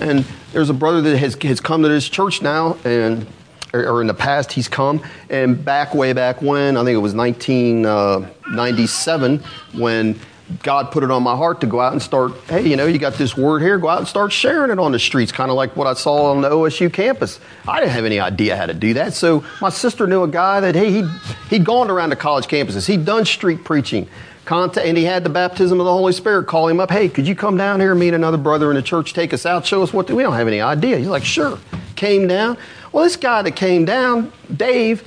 [0.00, 3.26] And there's a brother that has, has come to this church now, and
[3.74, 5.02] or in the past, he's come.
[5.28, 9.42] And back, way back when, I think it was 1997, uh,
[9.76, 10.20] when
[10.62, 12.98] God put it on my heart to go out and start, hey, you know, you
[12.98, 15.56] got this word here, go out and start sharing it on the streets, kind of
[15.56, 17.40] like what I saw on the OSU campus.
[17.66, 19.14] I didn't have any idea how to do that.
[19.14, 21.08] So my sister knew a guy that, hey, he'd,
[21.48, 24.06] he'd gone around the college campuses, he'd done street preaching,
[24.50, 26.46] and he had the baptism of the Holy Spirit.
[26.46, 29.14] Call him up, hey, could you come down here meet another brother in the church,
[29.14, 30.98] take us out, show us what, to, we don't have any idea.
[30.98, 31.58] He's like, sure.
[31.96, 32.58] Came down.
[32.92, 35.02] Well, this guy that came down, Dave,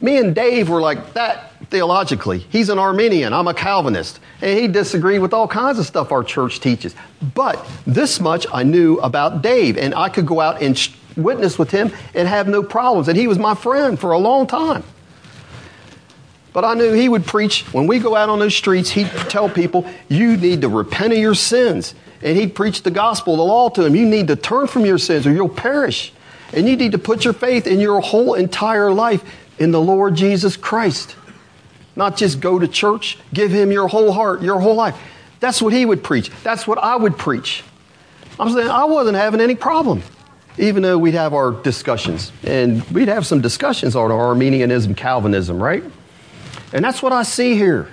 [0.00, 2.38] me and Dave were like that theologically.
[2.50, 6.24] He's an Arminian, I'm a Calvinist, and he disagreed with all kinds of stuff our
[6.24, 6.94] church teaches.
[7.34, 10.76] But this much I knew about Dave, and I could go out and
[11.16, 13.08] witness with him and have no problems.
[13.08, 14.82] And he was my friend for a long time.
[16.52, 19.48] But I knew he would preach, when we go out on those streets, he'd tell
[19.48, 21.94] people, You need to repent of your sins.
[22.22, 23.94] And he'd preach the gospel, the law to them.
[23.94, 26.12] You need to turn from your sins or you'll perish.
[26.52, 29.22] And you need to put your faith in your whole entire life
[29.60, 31.14] in the Lord Jesus Christ.
[31.94, 34.98] Not just go to church, give him your whole heart, your whole life.
[35.38, 36.30] That's what he would preach.
[36.42, 37.62] That's what I would preach.
[38.38, 40.02] I'm saying I wasn't having any problem,
[40.58, 42.32] even though we'd have our discussions.
[42.42, 45.84] And we'd have some discussions on Arminianism, Calvinism, right?
[46.72, 47.88] And that's what I see here.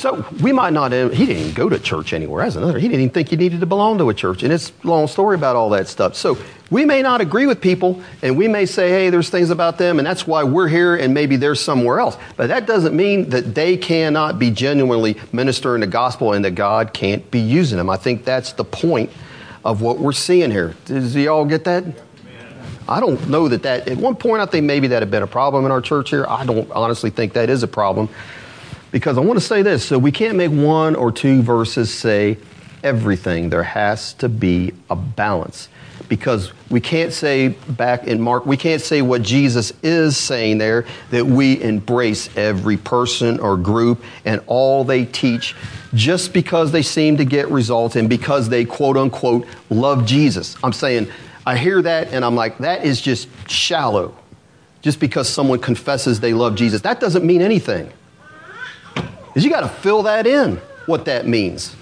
[0.00, 2.42] So we might not, he didn't even go to church anywhere.
[2.42, 2.78] That's another.
[2.78, 4.42] He didn't even think he needed to belong to a church.
[4.42, 6.14] And it's a long story about all that stuff.
[6.14, 6.38] So
[6.70, 9.98] we may not agree with people and we may say, hey, there's things about them
[9.98, 12.16] and that's why we're here and maybe they're somewhere else.
[12.38, 16.94] But that doesn't mean that they cannot be genuinely ministering the gospel and that God
[16.94, 17.90] can't be using them.
[17.90, 19.10] I think that's the point
[19.66, 20.76] of what we're seeing here.
[20.86, 21.84] Does y'all get that?
[22.88, 25.26] I don't know that that, at one point, I think maybe that had been a
[25.26, 26.24] problem in our church here.
[26.26, 28.08] I don't honestly think that is a problem.
[28.90, 32.38] Because I want to say this so we can't make one or two verses say
[32.82, 33.50] everything.
[33.50, 35.68] There has to be a balance.
[36.08, 40.86] Because we can't say back in Mark, we can't say what Jesus is saying there
[41.10, 45.54] that we embrace every person or group and all they teach
[45.94, 50.56] just because they seem to get results and because they quote unquote love Jesus.
[50.64, 51.08] I'm saying,
[51.46, 54.16] I hear that and I'm like, that is just shallow.
[54.82, 56.80] Just because someone confesses they love Jesus.
[56.80, 57.92] That doesn't mean anything
[59.34, 61.76] is you got to fill that in, what that means.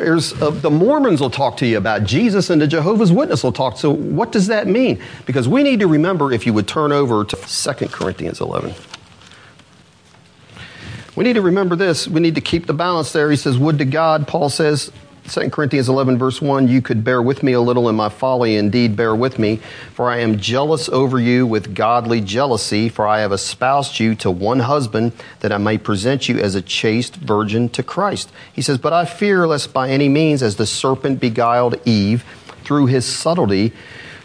[0.00, 3.76] Uh, the Mormons will talk to you about Jesus, and the Jehovah's Witness will talk.
[3.76, 5.00] So, what does that mean?
[5.24, 8.74] Because we need to remember, if you would turn over to 2 Corinthians 11.
[11.14, 12.08] We need to remember this.
[12.08, 13.30] We need to keep the balance there.
[13.30, 14.90] He says, Would to God, Paul says,
[15.28, 18.56] 2 Corinthians 11, verse 1 You could bear with me a little in my folly,
[18.56, 19.56] indeed, bear with me,
[19.94, 24.30] for I am jealous over you with godly jealousy, for I have espoused you to
[24.30, 28.30] one husband, that I may present you as a chaste virgin to Christ.
[28.52, 32.22] He says, But I fear lest by any means, as the serpent beguiled Eve
[32.62, 33.72] through his subtlety,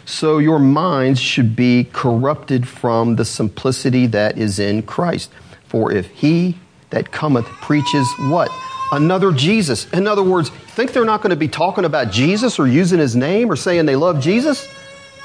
[0.04, 5.30] so your minds should be corrupted from the simplicity that is in Christ.
[5.64, 6.58] For if he
[6.90, 8.50] that cometh preaches what?
[8.92, 9.90] another Jesus.
[9.92, 13.16] In other words, think they're not going to be talking about Jesus or using his
[13.16, 14.68] name or saying they love Jesus?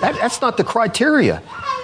[0.02, 1.42] That, that's not the criteria.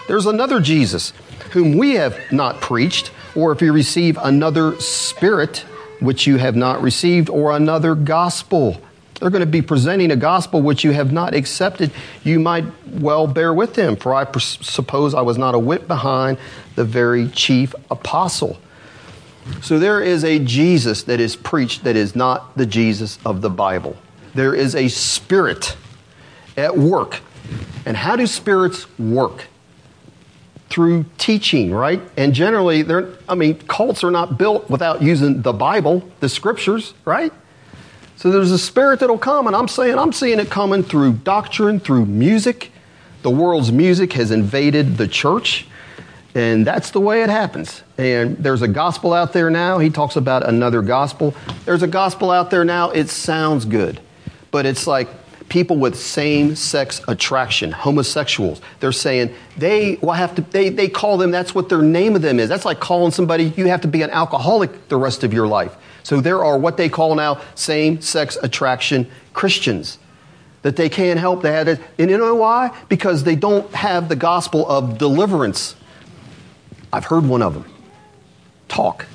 [0.07, 1.13] There's another Jesus
[1.51, 5.65] whom we have not preached, or if you receive another spirit
[5.99, 8.81] which you have not received, or another gospel.
[9.19, 11.91] They're going to be presenting a gospel which you have not accepted.
[12.23, 16.39] You might well bear with them, for I suppose I was not a whit behind
[16.75, 18.57] the very chief apostle.
[19.61, 23.49] So there is a Jesus that is preached that is not the Jesus of the
[23.49, 23.95] Bible.
[24.33, 25.75] There is a spirit
[26.57, 27.19] at work.
[27.85, 29.45] And how do spirits work?
[30.69, 32.01] Through teaching, right?
[32.15, 36.93] And generally, they're, I mean, cults are not built without using the Bible, the scriptures,
[37.03, 37.33] right?
[38.15, 41.79] So there's a spirit that'll come, and I'm saying, I'm seeing it coming through doctrine,
[41.79, 42.71] through music.
[43.23, 45.65] The world's music has invaded the church.
[46.33, 47.83] And that's the way it happens.
[47.97, 49.79] And there's a gospel out there now.
[49.79, 51.35] He talks about another gospel.
[51.65, 52.91] There's a gospel out there now.
[52.91, 53.99] It sounds good,
[54.49, 55.09] but it's like
[55.49, 58.61] people with same sex attraction, homosexuals.
[58.79, 62.21] They're saying they will have to, they, they call them, that's what their name of
[62.21, 62.47] them is.
[62.47, 65.75] That's like calling somebody, you have to be an alcoholic the rest of your life.
[66.03, 69.97] So there are what they call now same sex attraction Christians
[70.61, 71.43] that they can't help.
[71.43, 71.81] It.
[71.99, 72.75] And you know why?
[72.87, 75.75] Because they don't have the gospel of deliverance
[76.93, 77.65] I've heard one of them
[78.67, 79.05] talk.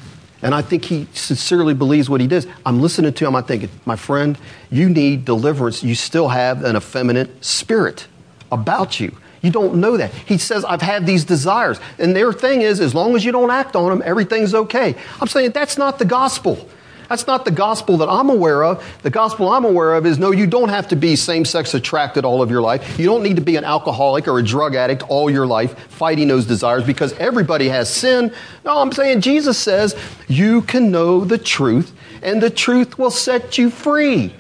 [0.43, 2.47] And I think he sincerely believes what he does.
[2.65, 3.35] I'm listening to him.
[3.35, 4.39] I'm thinking, my friend,
[4.71, 5.83] you need deliverance.
[5.83, 8.07] You still have an effeminate spirit
[8.53, 9.17] about you.
[9.43, 10.13] You don't know that.
[10.13, 11.81] He says, I've had these desires.
[11.99, 14.95] And their thing is, as long as you don't act on them, everything's okay.
[15.21, 16.69] I'm saying that's not the gospel.
[17.09, 18.85] That's not the gospel that I'm aware of.
[19.03, 22.25] The gospel I'm aware of is no, you don't have to be same sex attracted
[22.25, 22.99] all of your life.
[22.99, 26.29] You don't need to be an alcoholic or a drug addict all your life fighting
[26.29, 28.33] those desires because everybody has sin.
[28.65, 29.95] No, I'm saying Jesus says
[30.29, 31.93] you can know the truth
[32.23, 34.35] and the truth will set you free.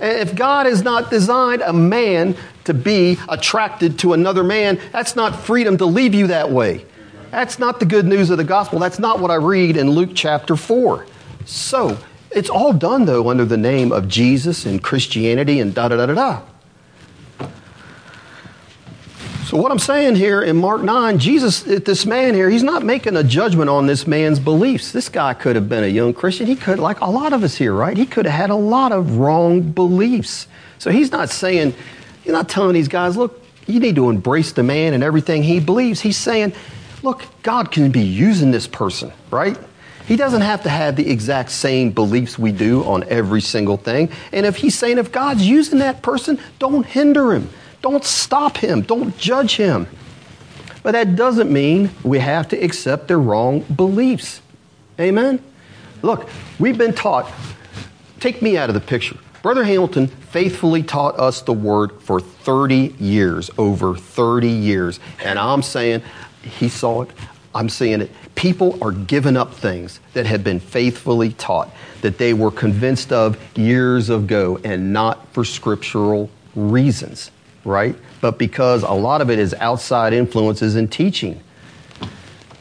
[0.00, 5.14] And if God has not designed a man to be attracted to another man, that's
[5.14, 6.84] not freedom to leave you that way.
[7.30, 8.78] That's not the good news of the gospel.
[8.78, 11.06] That's not what I read in Luke chapter 4.
[11.46, 11.98] So,
[12.30, 16.06] it's all done, though, under the name of Jesus and Christianity and da da da
[16.06, 16.42] da da.
[19.44, 23.16] So, what I'm saying here in Mark 9, Jesus, this man here, he's not making
[23.16, 24.92] a judgment on this man's beliefs.
[24.92, 26.46] This guy could have been a young Christian.
[26.46, 27.94] He could, like a lot of us here, right?
[27.94, 30.46] He could have had a lot of wrong beliefs.
[30.78, 31.74] So, he's not saying,
[32.22, 35.60] he's not telling these guys, look, you need to embrace the man and everything he
[35.60, 36.00] believes.
[36.00, 36.54] He's saying,
[37.02, 39.58] look, God can be using this person, right?
[40.12, 44.10] He doesn't have to have the exact same beliefs we do on every single thing.
[44.30, 47.48] And if he's saying if God's using that person, don't hinder him.
[47.80, 48.82] Don't stop him.
[48.82, 49.86] Don't judge him.
[50.82, 54.42] But that doesn't mean we have to accept their wrong beliefs.
[55.00, 55.42] Amen?
[56.02, 57.32] Look, we've been taught,
[58.20, 59.16] take me out of the picture.
[59.40, 65.00] Brother Hamilton faithfully taught us the word for 30 years, over 30 years.
[65.24, 66.02] And I'm saying,
[66.42, 67.10] he saw it.
[67.54, 68.10] I'm seeing it.
[68.34, 71.70] People are giving up things that have been faithfully taught,
[72.00, 77.30] that they were convinced of years ago, and not for scriptural reasons,
[77.64, 77.94] right?
[78.20, 81.40] But because a lot of it is outside influences and teaching.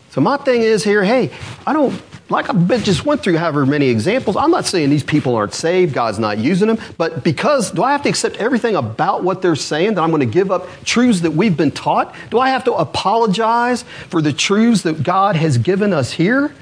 [0.09, 1.31] So my thing is here, hey,
[1.65, 1.93] I don't
[2.31, 4.35] like I just went through however many examples.
[4.35, 7.91] I'm not saying these people aren't saved, God's not using them, but because do I
[7.91, 11.21] have to accept everything about what they're saying that I'm going to give up truths
[11.21, 12.15] that we've been taught?
[12.29, 16.53] Do I have to apologize for the truths that God has given us here?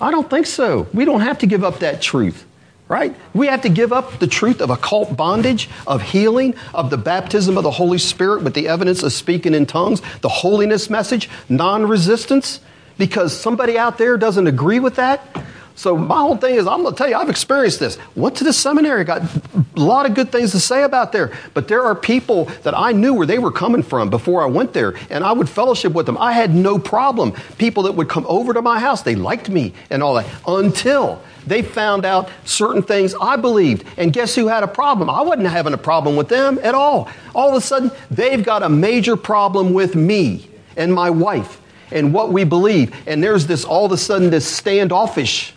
[0.00, 0.88] I don't think so.
[0.92, 2.46] We don't have to give up that truth
[2.86, 3.16] right?
[3.32, 7.56] We have to give up the truth of occult bondage, of healing, of the baptism
[7.56, 11.86] of the Holy Spirit with the evidence of speaking in tongues, the holiness message, non
[11.86, 12.60] resistance
[12.98, 15.44] because somebody out there doesn't agree with that.
[15.76, 17.98] So my whole thing is, I'm going to tell you, I've experienced this.
[18.14, 21.36] Went to the seminary, got a lot of good things to say about there.
[21.52, 24.72] But there are people that I knew where they were coming from before I went
[24.72, 26.16] there, and I would fellowship with them.
[26.16, 27.32] I had no problem.
[27.58, 31.20] People that would come over to my house, they liked me and all that until
[31.44, 33.84] they found out certain things I believed.
[33.96, 35.10] And guess who had a problem?
[35.10, 37.08] I wasn't having a problem with them at all.
[37.34, 41.60] All of a sudden, they've got a major problem with me and my wife
[41.90, 42.94] and what we believe.
[43.06, 45.52] And there's this all of a sudden this standoffish.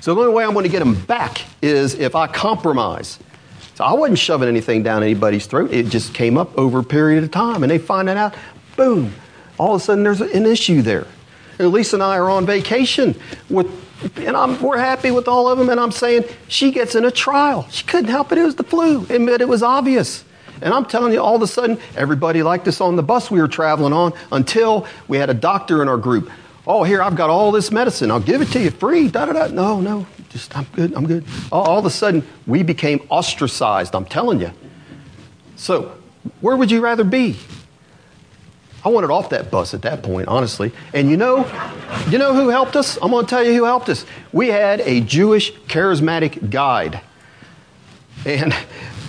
[0.00, 3.18] So the only way I'm going to get them back is if I compromise.
[3.74, 5.72] So I wasn't shoving anything down anybody's throat.
[5.72, 8.34] It just came up over a period of time, and they find it out.
[8.76, 9.12] Boom!
[9.58, 11.06] All of a sudden, there's an issue there.
[11.58, 13.18] And Lisa and I are on vacation
[13.50, 13.66] with,
[14.16, 15.68] and I'm, we're happy with all of them.
[15.68, 17.66] And I'm saying she gets in a trial.
[17.70, 18.38] She couldn't help it.
[18.38, 20.24] It was the flu, and it was obvious.
[20.62, 23.40] And I'm telling you, all of a sudden, everybody liked us on the bus we
[23.40, 26.30] were traveling on until we had a doctor in our group.
[26.66, 28.10] Oh, here, I've got all this medicine.
[28.10, 29.08] I'll give it to you free.
[29.08, 29.46] Da, da, da.
[29.48, 31.24] No, no, just, I'm good, I'm good.
[31.52, 34.50] All, all of a sudden, we became ostracized, I'm telling you.
[35.54, 35.96] So,
[36.40, 37.36] where would you rather be?
[38.84, 40.72] I wanted off that bus at that point, honestly.
[40.94, 41.38] And you know,
[42.08, 42.96] you know who helped us?
[43.02, 44.04] I'm going to tell you who helped us.
[44.32, 47.00] We had a Jewish charismatic guide.
[48.24, 48.54] And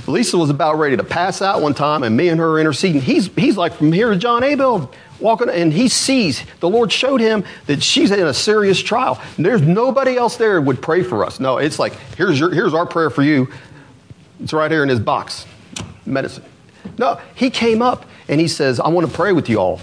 [0.08, 3.02] Lisa was about ready to pass out one time, and me and her interceding.
[3.02, 7.22] He's, he's like from here to John Abel walking, and he sees the Lord showed
[7.22, 9.22] him that she's in a serious trial.
[9.38, 11.40] There's nobody else there would pray for us.
[11.40, 13.48] No, it's like here's your here's our prayer for you.
[14.42, 15.46] It's right here in his box,
[16.06, 16.46] medicine.
[16.98, 19.82] No, he came up and he says, "I want to pray with you all."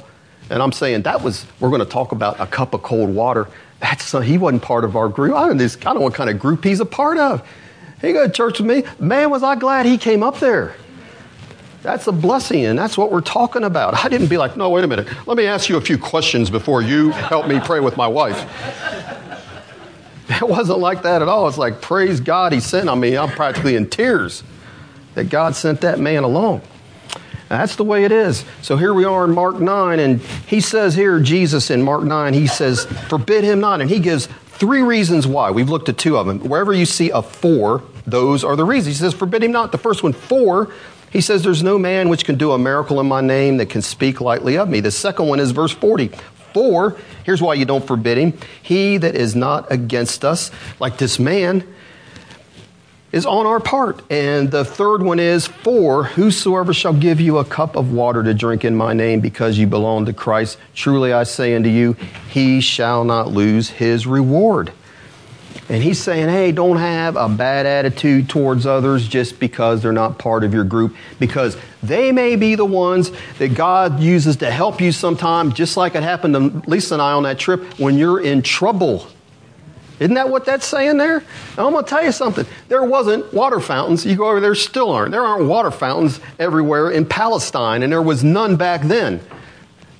[0.50, 3.48] And I'm saying that was we're going to talk about a cup of cold water.
[3.80, 5.34] That's uh, he wasn't part of our group.
[5.34, 7.46] I don't know what kind of group he's a part of.
[8.06, 8.84] He go to church with me.
[8.98, 10.74] Man, was I glad he came up there.
[11.82, 14.04] That's a blessing, and that's what we're talking about.
[14.04, 15.06] I didn't be like, no, wait a minute.
[15.26, 18.40] Let me ask you a few questions before you help me pray with my wife.
[20.26, 21.46] It wasn't like that at all.
[21.48, 23.14] It's like, praise God, he sent on me.
[23.14, 24.42] I'm practically in tears
[25.14, 26.62] that God sent that man along.
[27.48, 28.44] That's the way it is.
[28.62, 32.32] So here we are in Mark 9, and he says here, Jesus in Mark 9,
[32.32, 33.80] he says, forbid him not.
[33.80, 34.28] And he gives
[34.58, 35.50] three reasons why.
[35.50, 36.40] We've looked at two of them.
[36.40, 38.96] Wherever you see a four, those are the reasons.
[38.96, 39.72] He says, Forbid him not.
[39.72, 40.72] The first one, for,
[41.10, 43.82] he says, There's no man which can do a miracle in my name that can
[43.82, 44.80] speak lightly of me.
[44.80, 46.10] The second one is verse 40.
[46.52, 48.38] For, here's why you don't forbid him.
[48.62, 51.66] He that is not against us, like this man,
[53.14, 54.02] is on our part.
[54.10, 58.34] And the third one is, For whosoever shall give you a cup of water to
[58.34, 61.92] drink in my name because you belong to Christ, truly I say unto you,
[62.28, 64.72] he shall not lose his reward.
[65.68, 70.18] And he's saying, hey, don't have a bad attitude towards others just because they're not
[70.18, 74.80] part of your group, because they may be the ones that God uses to help
[74.80, 78.20] you sometime, just like it happened to Lisa and I on that trip when you're
[78.20, 79.06] in trouble.
[80.00, 81.20] Isn't that what that's saying there?
[81.56, 82.44] Now, I'm going to tell you something.
[82.68, 84.04] There wasn't water fountains.
[84.04, 85.12] You go over there, still aren't.
[85.12, 89.20] There aren't water fountains everywhere in Palestine, and there was none back then.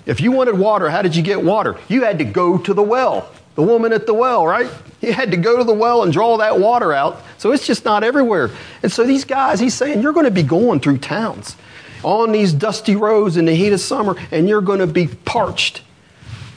[0.05, 1.77] If you wanted water, how did you get water?
[1.89, 3.31] You had to go to the well.
[3.55, 4.69] The woman at the well, right?
[5.01, 7.23] You had to go to the well and draw that water out.
[7.39, 8.51] So it's just not everywhere.
[8.83, 11.57] And so these guys, he's saying, you're going to be going through towns
[12.03, 15.83] on these dusty roads in the heat of summer, and you're going to be parched.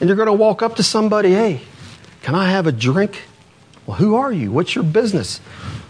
[0.00, 1.60] And you're going to walk up to somebody, hey,
[2.22, 3.22] can I have a drink?
[3.86, 4.52] Well, who are you?
[4.52, 5.40] What's your business?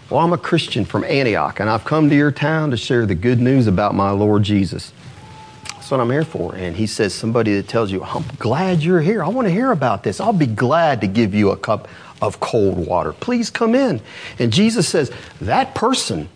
[0.09, 3.15] Well, I'm a Christian from Antioch, and I've come to your town to share the
[3.15, 4.93] good news about my Lord Jesus.
[5.65, 6.55] That's what I'm here for.
[6.55, 9.23] And he says, somebody that tells you, I'm glad you're here.
[9.23, 10.19] I want to hear about this.
[10.19, 11.87] I'll be glad to give you a cup
[12.21, 13.13] of cold water.
[13.13, 14.01] Please come in.
[14.39, 15.11] And Jesus says,
[15.41, 16.29] that person,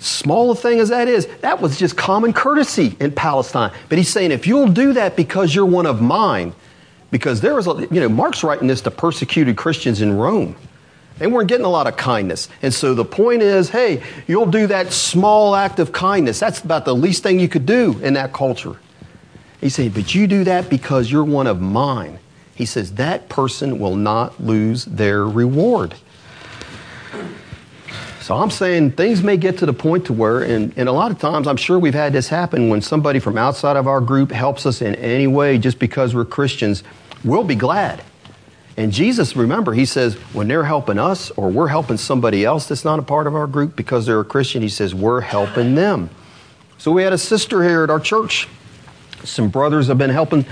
[0.00, 3.72] small a thing as that is, that was just common courtesy in Palestine.
[3.88, 6.54] But he's saying, if you'll do that because you're one of mine,
[7.10, 10.56] because there was, you know, Mark's writing this to persecuted Christians in Rome.
[11.18, 12.48] They weren't getting a lot of kindness.
[12.60, 16.40] And so the point is hey, you'll do that small act of kindness.
[16.40, 18.76] That's about the least thing you could do in that culture.
[19.60, 22.18] He said, but you do that because you're one of mine.
[22.54, 25.94] He says, that person will not lose their reward.
[28.24, 31.10] So I'm saying things may get to the point to where, and, and a lot
[31.10, 34.30] of times I'm sure we've had this happen when somebody from outside of our group
[34.30, 36.82] helps us in any way just because we're Christians,
[37.22, 38.02] we'll be glad.
[38.78, 42.82] And Jesus, remember, he says, when they're helping us or we're helping somebody else that's
[42.82, 46.08] not a part of our group because they're a Christian, he says, we're helping them.
[46.78, 48.48] So we had a sister here at our church.
[49.22, 50.46] Some brothers have been helping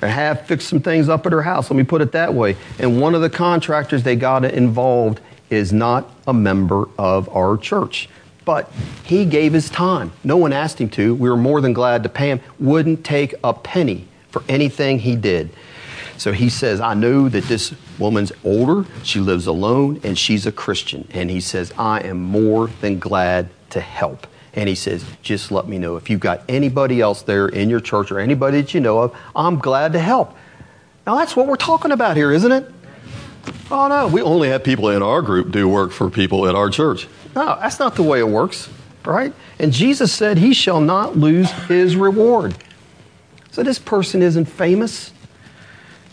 [0.00, 1.72] or have fixed some things up at her house.
[1.72, 2.56] Let me put it that way.
[2.78, 5.20] And one of the contractors they got involved
[5.50, 8.08] is not a member of our church.
[8.44, 8.70] But
[9.04, 10.12] he gave his time.
[10.22, 11.14] No one asked him to.
[11.14, 12.40] We were more than glad to pay him.
[12.60, 15.50] Wouldn't take a penny for anything he did.
[16.16, 20.52] So he says, I know that this woman's older, she lives alone, and she's a
[20.52, 21.06] Christian.
[21.10, 24.26] And he says, I am more than glad to help.
[24.54, 25.96] And he says, just let me know.
[25.96, 29.16] If you've got anybody else there in your church or anybody that you know of,
[29.34, 30.34] I'm glad to help.
[31.06, 32.72] Now that's what we're talking about here, isn't it?
[33.70, 36.70] Oh no, we only have people in our group do work for people at our
[36.70, 37.08] church.
[37.34, 38.68] No, that's not the way it works,
[39.04, 39.32] right?
[39.58, 42.56] And Jesus said he shall not lose his reward.
[43.50, 45.12] So this person isn't famous.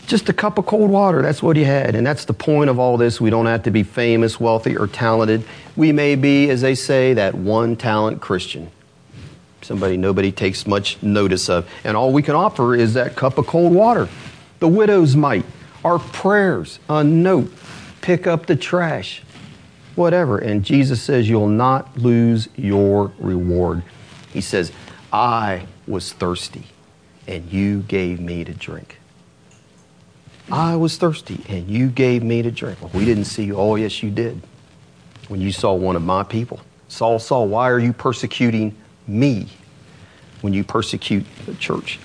[0.06, 1.94] Just a cup of cold water, that's what he had.
[1.94, 3.20] And that's the point of all this.
[3.20, 5.44] We don't have to be famous, wealthy, or talented.
[5.76, 8.70] We may be, as they say, that one talent Christian.
[9.62, 11.66] Somebody nobody takes much notice of.
[11.84, 14.10] And all we can offer is that cup of cold water.
[14.58, 15.46] The widow's mite,
[15.84, 17.52] our prayers, a note,
[18.00, 19.22] pick up the trash,
[19.94, 20.38] whatever.
[20.38, 23.82] And Jesus says, You'll not lose your reward.
[24.32, 24.72] He says,
[25.12, 26.66] I was thirsty,
[27.26, 28.98] and you gave me to drink.
[30.50, 32.80] I was thirsty and you gave me to drink.
[32.80, 33.56] Well, we didn't see you.
[33.56, 34.40] Oh, yes, you did.
[35.28, 36.60] When you saw one of my people.
[36.88, 38.76] Saul, Saul, why are you persecuting
[39.06, 39.48] me
[40.42, 41.98] when you persecute the church?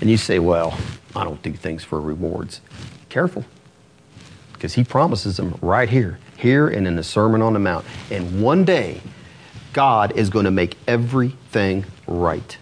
[0.00, 0.78] And you say, well,
[1.14, 2.60] I don't do things for rewards.
[3.08, 3.44] Careful,
[4.52, 7.84] because he promises them right here, here and in the Sermon on the Mount.
[8.10, 9.00] And one day,
[9.72, 12.56] God is going to make everything right.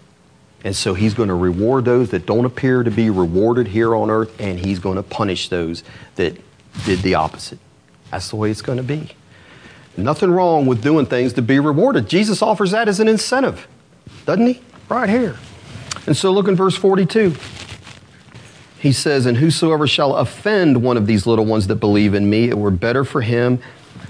[0.63, 4.09] And so he's going to reward those that don't appear to be rewarded here on
[4.09, 5.83] earth, and he's going to punish those
[6.15, 6.37] that
[6.85, 7.59] did the opposite.
[8.11, 9.09] That's the way it's going to be.
[9.95, 12.07] Nothing wrong with doing things to be rewarded.
[12.07, 13.67] Jesus offers that as an incentive,
[14.25, 14.61] doesn't he?
[14.89, 15.37] Right here.
[16.05, 17.35] And so look in verse 42.
[18.79, 22.49] He says, And whosoever shall offend one of these little ones that believe in me,
[22.49, 23.59] it were better for him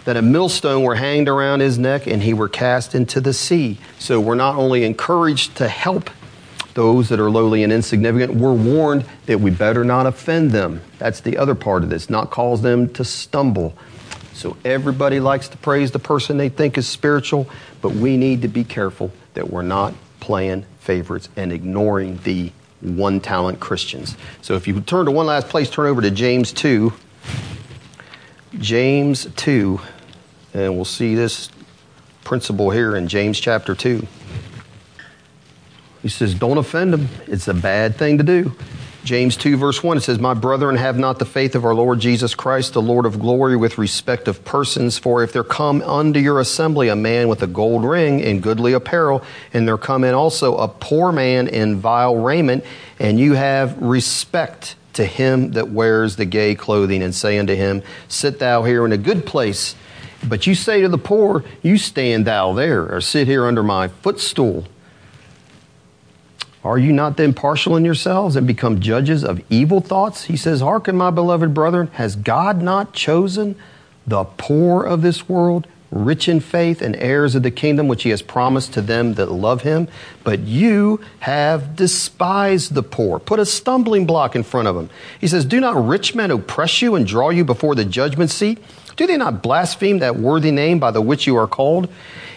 [0.06, 3.78] that a millstone were hanged around his neck and he were cast into the sea.
[4.00, 6.10] So we're not only encouraged to help
[6.74, 10.82] those that are lowly and insignificant, we're warned that we better not offend them.
[10.98, 13.76] That's the other part of this, not cause them to stumble.
[14.34, 17.50] So everybody likes to praise the person they think is spiritual,
[17.82, 22.52] but we need to be careful that we're not playing favorites and ignoring the
[22.82, 24.16] one talent Christians.
[24.42, 26.94] So if you turn to one last place, turn over to James 2.
[28.60, 29.80] James 2,
[30.54, 31.50] and we'll see this
[32.24, 34.06] principle here in James chapter 2.
[36.02, 37.10] He says, Don't offend them.
[37.28, 38.56] It's a bad thing to do.
[39.08, 42.02] James 2, verse 1, it says, My brethren, have not the faith of our Lord
[42.02, 44.98] Jesus Christ, the Lord of glory, with respect of persons.
[44.98, 48.74] For if there come unto your assembly a man with a gold ring and goodly
[48.74, 52.66] apparel, and there come in also a poor man in vile raiment,
[53.00, 57.84] and you have respect to him that wears the gay clothing, and say unto him,
[58.10, 59.74] Sit thou here in a good place.
[60.28, 63.88] But you say to the poor, You stand thou there, or sit here under my
[63.88, 64.66] footstool.
[66.64, 70.26] Are you not then partial in yourselves and become judges of evil thoughts?
[70.26, 73.56] He says, Hearken, my beloved brethren, has God not chosen
[74.06, 78.10] the poor of this world, rich in faith, and heirs of the kingdom which he
[78.10, 79.88] has promised to them that love him?
[80.24, 84.90] But you have despised the poor, put a stumbling block in front of them.
[85.22, 88.58] He says, Do not rich men oppress you and draw you before the judgment seat?
[88.98, 91.88] Do they not blaspheme that worthy name by the which you are called?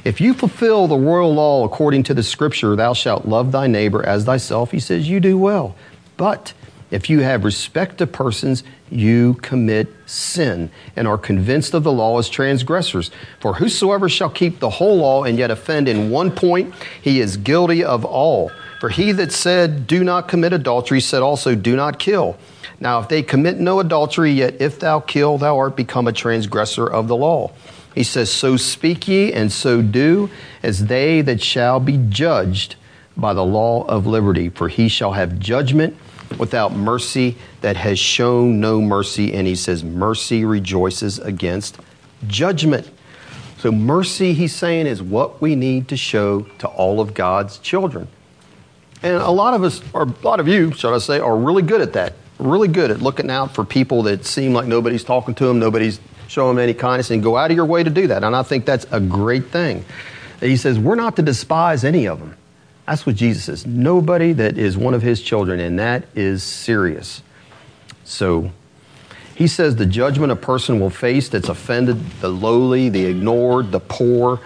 [0.05, 4.05] If you fulfill the royal law according to the scripture, thou shalt love thy neighbor
[4.05, 5.75] as thyself, he says, you do well.
[6.19, 6.53] But
[6.91, 12.19] if you have respect to persons, you commit sin and are convinced of the law
[12.19, 13.11] as transgressors.
[13.39, 17.39] For whosoever shall keep the whole law and yet offend in one point, he is
[17.39, 18.51] guilty of all.
[18.81, 22.37] For he that said, Do not commit adultery, said also, Do not kill.
[22.81, 26.87] Now, if they commit no adultery, yet if thou kill, thou art become a transgressor
[26.87, 27.51] of the law.
[27.95, 30.31] He says, So speak ye and so do,
[30.63, 32.77] as they that shall be judged
[33.17, 34.49] by the law of liberty.
[34.49, 35.95] For he shall have judgment
[36.39, 39.35] without mercy that has shown no mercy.
[39.35, 41.79] And he says, Mercy rejoices against
[42.27, 42.91] judgment.
[43.59, 48.09] So, mercy, he's saying, is what we need to show to all of God's children.
[49.03, 51.63] And a lot of us, or a lot of you, should I say, are really
[51.63, 52.15] good at that.
[52.41, 56.01] Really good at looking out for people that seem like nobody's talking to them, nobody's
[56.27, 58.25] showing them any kindness, and go out of your way to do that.
[58.25, 59.85] And I think that's a great thing.
[60.41, 62.37] He says, We're not to despise any of them.
[62.87, 63.67] That's what Jesus says.
[63.67, 67.23] Nobody that is one of his children, and that is serious.
[68.05, 68.51] So
[69.35, 73.81] he says the judgment a person will face that's offended the lowly, the ignored, the
[73.81, 74.41] poor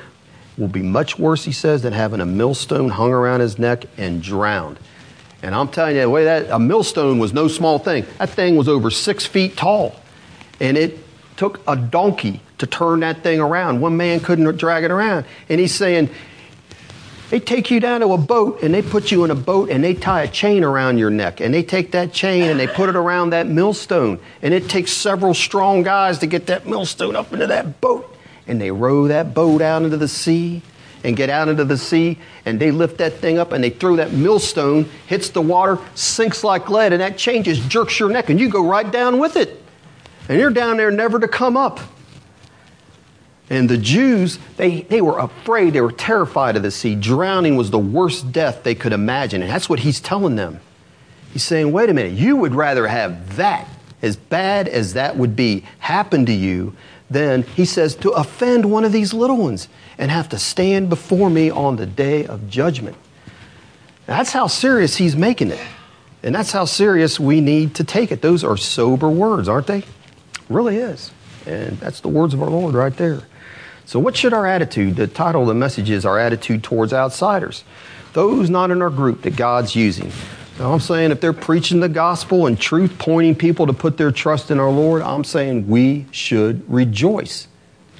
[0.56, 4.22] will be much worse, he says, than having a millstone hung around his neck and
[4.22, 4.78] drowned.
[5.44, 8.06] And I'm telling you, the way that a millstone was no small thing.
[8.18, 9.94] That thing was over six feet tall.
[10.58, 10.98] And it
[11.36, 13.82] took a donkey to turn that thing around.
[13.82, 15.26] One man couldn't drag it around.
[15.50, 16.08] And he's saying,
[17.28, 19.84] they take you down to a boat and they put you in a boat and
[19.84, 22.88] they tie a chain around your neck and they take that chain and they put
[22.88, 24.20] it around that millstone.
[24.40, 28.16] And it takes several strong guys to get that millstone up into that boat.
[28.46, 30.62] And they row that boat out into the sea
[31.04, 33.96] and get out into the sea and they lift that thing up and they throw
[33.96, 38.40] that millstone, hits the water, sinks like lead, and that changes, jerks your neck and
[38.40, 39.62] you go right down with it.
[40.28, 41.78] And you're down there never to come up.
[43.50, 46.94] And the Jews, they, they were afraid, they were terrified of the sea.
[46.94, 49.42] Drowning was the worst death they could imagine.
[49.42, 50.60] And that's what he's telling them.
[51.34, 53.68] He's saying, wait a minute, you would rather have that,
[54.00, 56.74] as bad as that would be, happen to you
[57.14, 61.30] than, he says, to offend one of these little ones and have to stand before
[61.30, 62.96] me on the day of judgment.
[64.04, 65.60] That's how serious he's making it.
[66.22, 68.20] And that's how serious we need to take it.
[68.20, 69.84] Those are sober words, aren't they?
[70.48, 71.10] Really is.
[71.46, 73.22] And that's the words of our Lord right there.
[73.86, 74.96] So, what should our attitude?
[74.96, 77.64] The title of the message is Our Attitude Towards Outsiders.
[78.14, 80.10] Those not in our group that God's using.
[80.58, 84.12] Now, I'm saying if they're preaching the gospel and truth, pointing people to put their
[84.12, 87.48] trust in our Lord, I'm saying we should rejoice.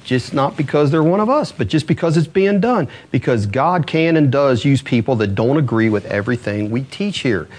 [0.05, 2.87] Just not because they're one of us, but just because it's being done.
[3.11, 7.49] Because God can and does use people that don't agree with everything we teach here.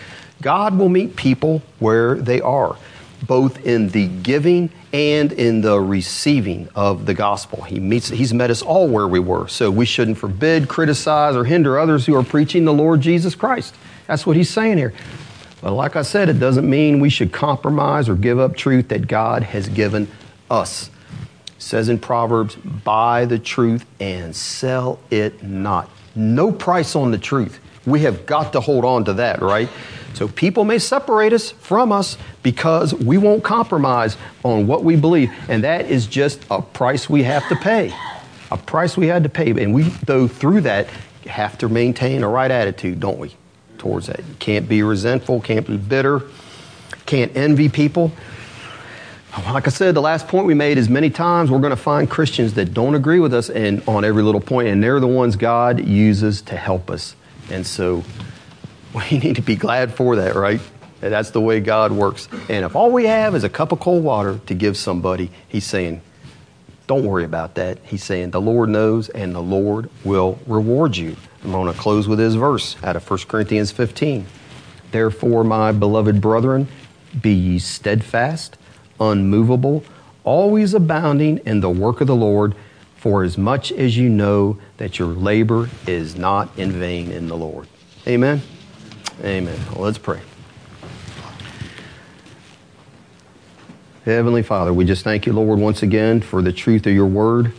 [0.41, 2.77] God will meet people where they are
[3.23, 7.63] both in the giving and in the receiving of the gospel.
[7.63, 9.49] He meets, he's met us all where we were.
[9.49, 13.75] So we shouldn't forbid, criticize, or hinder others who are preaching the Lord Jesus Christ.
[14.07, 14.93] That's what he's saying here.
[15.61, 19.09] But like I said, it doesn't mean we should compromise or give up truth that
[19.09, 20.09] God has given
[20.51, 20.91] us.
[21.47, 25.91] It says in Proverbs, buy the truth and sell it not.
[26.15, 27.59] No price on the truth.
[27.87, 29.69] We have got to hold on to that, right?
[30.15, 35.31] So people may separate us from us because we won't compromise on what we believe.
[35.49, 37.93] And that is just a price we have to pay.
[38.51, 39.51] A price we had to pay.
[39.51, 40.89] And we, though, through that,
[41.27, 43.35] have to maintain a right attitude, don't we,
[43.79, 44.19] towards that?
[44.19, 46.23] You can't be resentful, can't be bitter,
[47.07, 48.13] can't envy people.
[49.45, 52.09] Like I said, the last point we made is many times we're going to find
[52.09, 55.37] Christians that don't agree with us and on every little point, and they're the ones
[55.37, 57.15] God uses to help us.
[57.51, 58.03] And so
[58.95, 60.61] we need to be glad for that, right?
[61.01, 62.29] That's the way God works.
[62.49, 65.67] And if all we have is a cup of cold water to give somebody, He's
[65.67, 66.01] saying,
[66.87, 67.79] don't worry about that.
[67.85, 71.17] He's saying, the Lord knows and the Lord will reward you.
[71.43, 74.27] I'm going to close with this verse out of 1 Corinthians 15.
[74.93, 76.69] Therefore, my beloved brethren,
[77.21, 78.57] be ye steadfast,
[79.01, 79.85] unmovable,
[80.25, 82.55] always abounding in the work of the Lord,
[82.97, 87.37] for as much as you know that your labor is not in vain in the
[87.37, 87.69] Lord.
[88.07, 88.43] Amen.
[89.23, 89.59] Amen.
[89.73, 90.21] Well, let's pray.
[94.07, 97.51] Heavenly Father, we just thank you, Lord, once again for the truth of your word.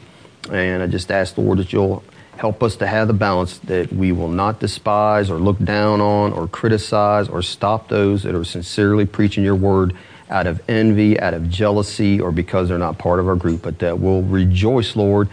[0.49, 2.05] And I just ask, Lord, that you'll
[2.37, 6.31] help us to have the balance that we will not despise or look down on
[6.31, 9.93] or criticize or stop those that are sincerely preaching your word
[10.29, 13.79] out of envy, out of jealousy, or because they're not part of our group, but
[13.79, 15.27] that we'll rejoice, Lord,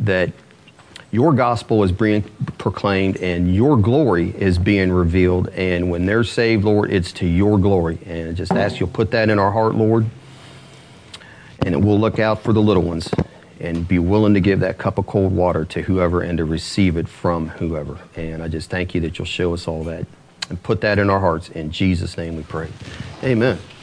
[0.00, 0.32] that
[1.12, 2.22] your gospel is being
[2.58, 5.50] proclaimed and your glory is being revealed.
[5.50, 8.00] And when they're saved, Lord, it's to your glory.
[8.06, 10.06] And I just ask you'll put that in our heart, Lord.
[11.60, 13.10] And we'll look out for the little ones
[13.60, 16.96] and be willing to give that cup of cold water to whoever and to receive
[16.96, 17.98] it from whoever.
[18.16, 20.06] And I just thank you that you'll show us all that
[20.48, 21.48] and put that in our hearts.
[21.50, 22.68] In Jesus' name we pray.
[23.22, 23.58] Amen.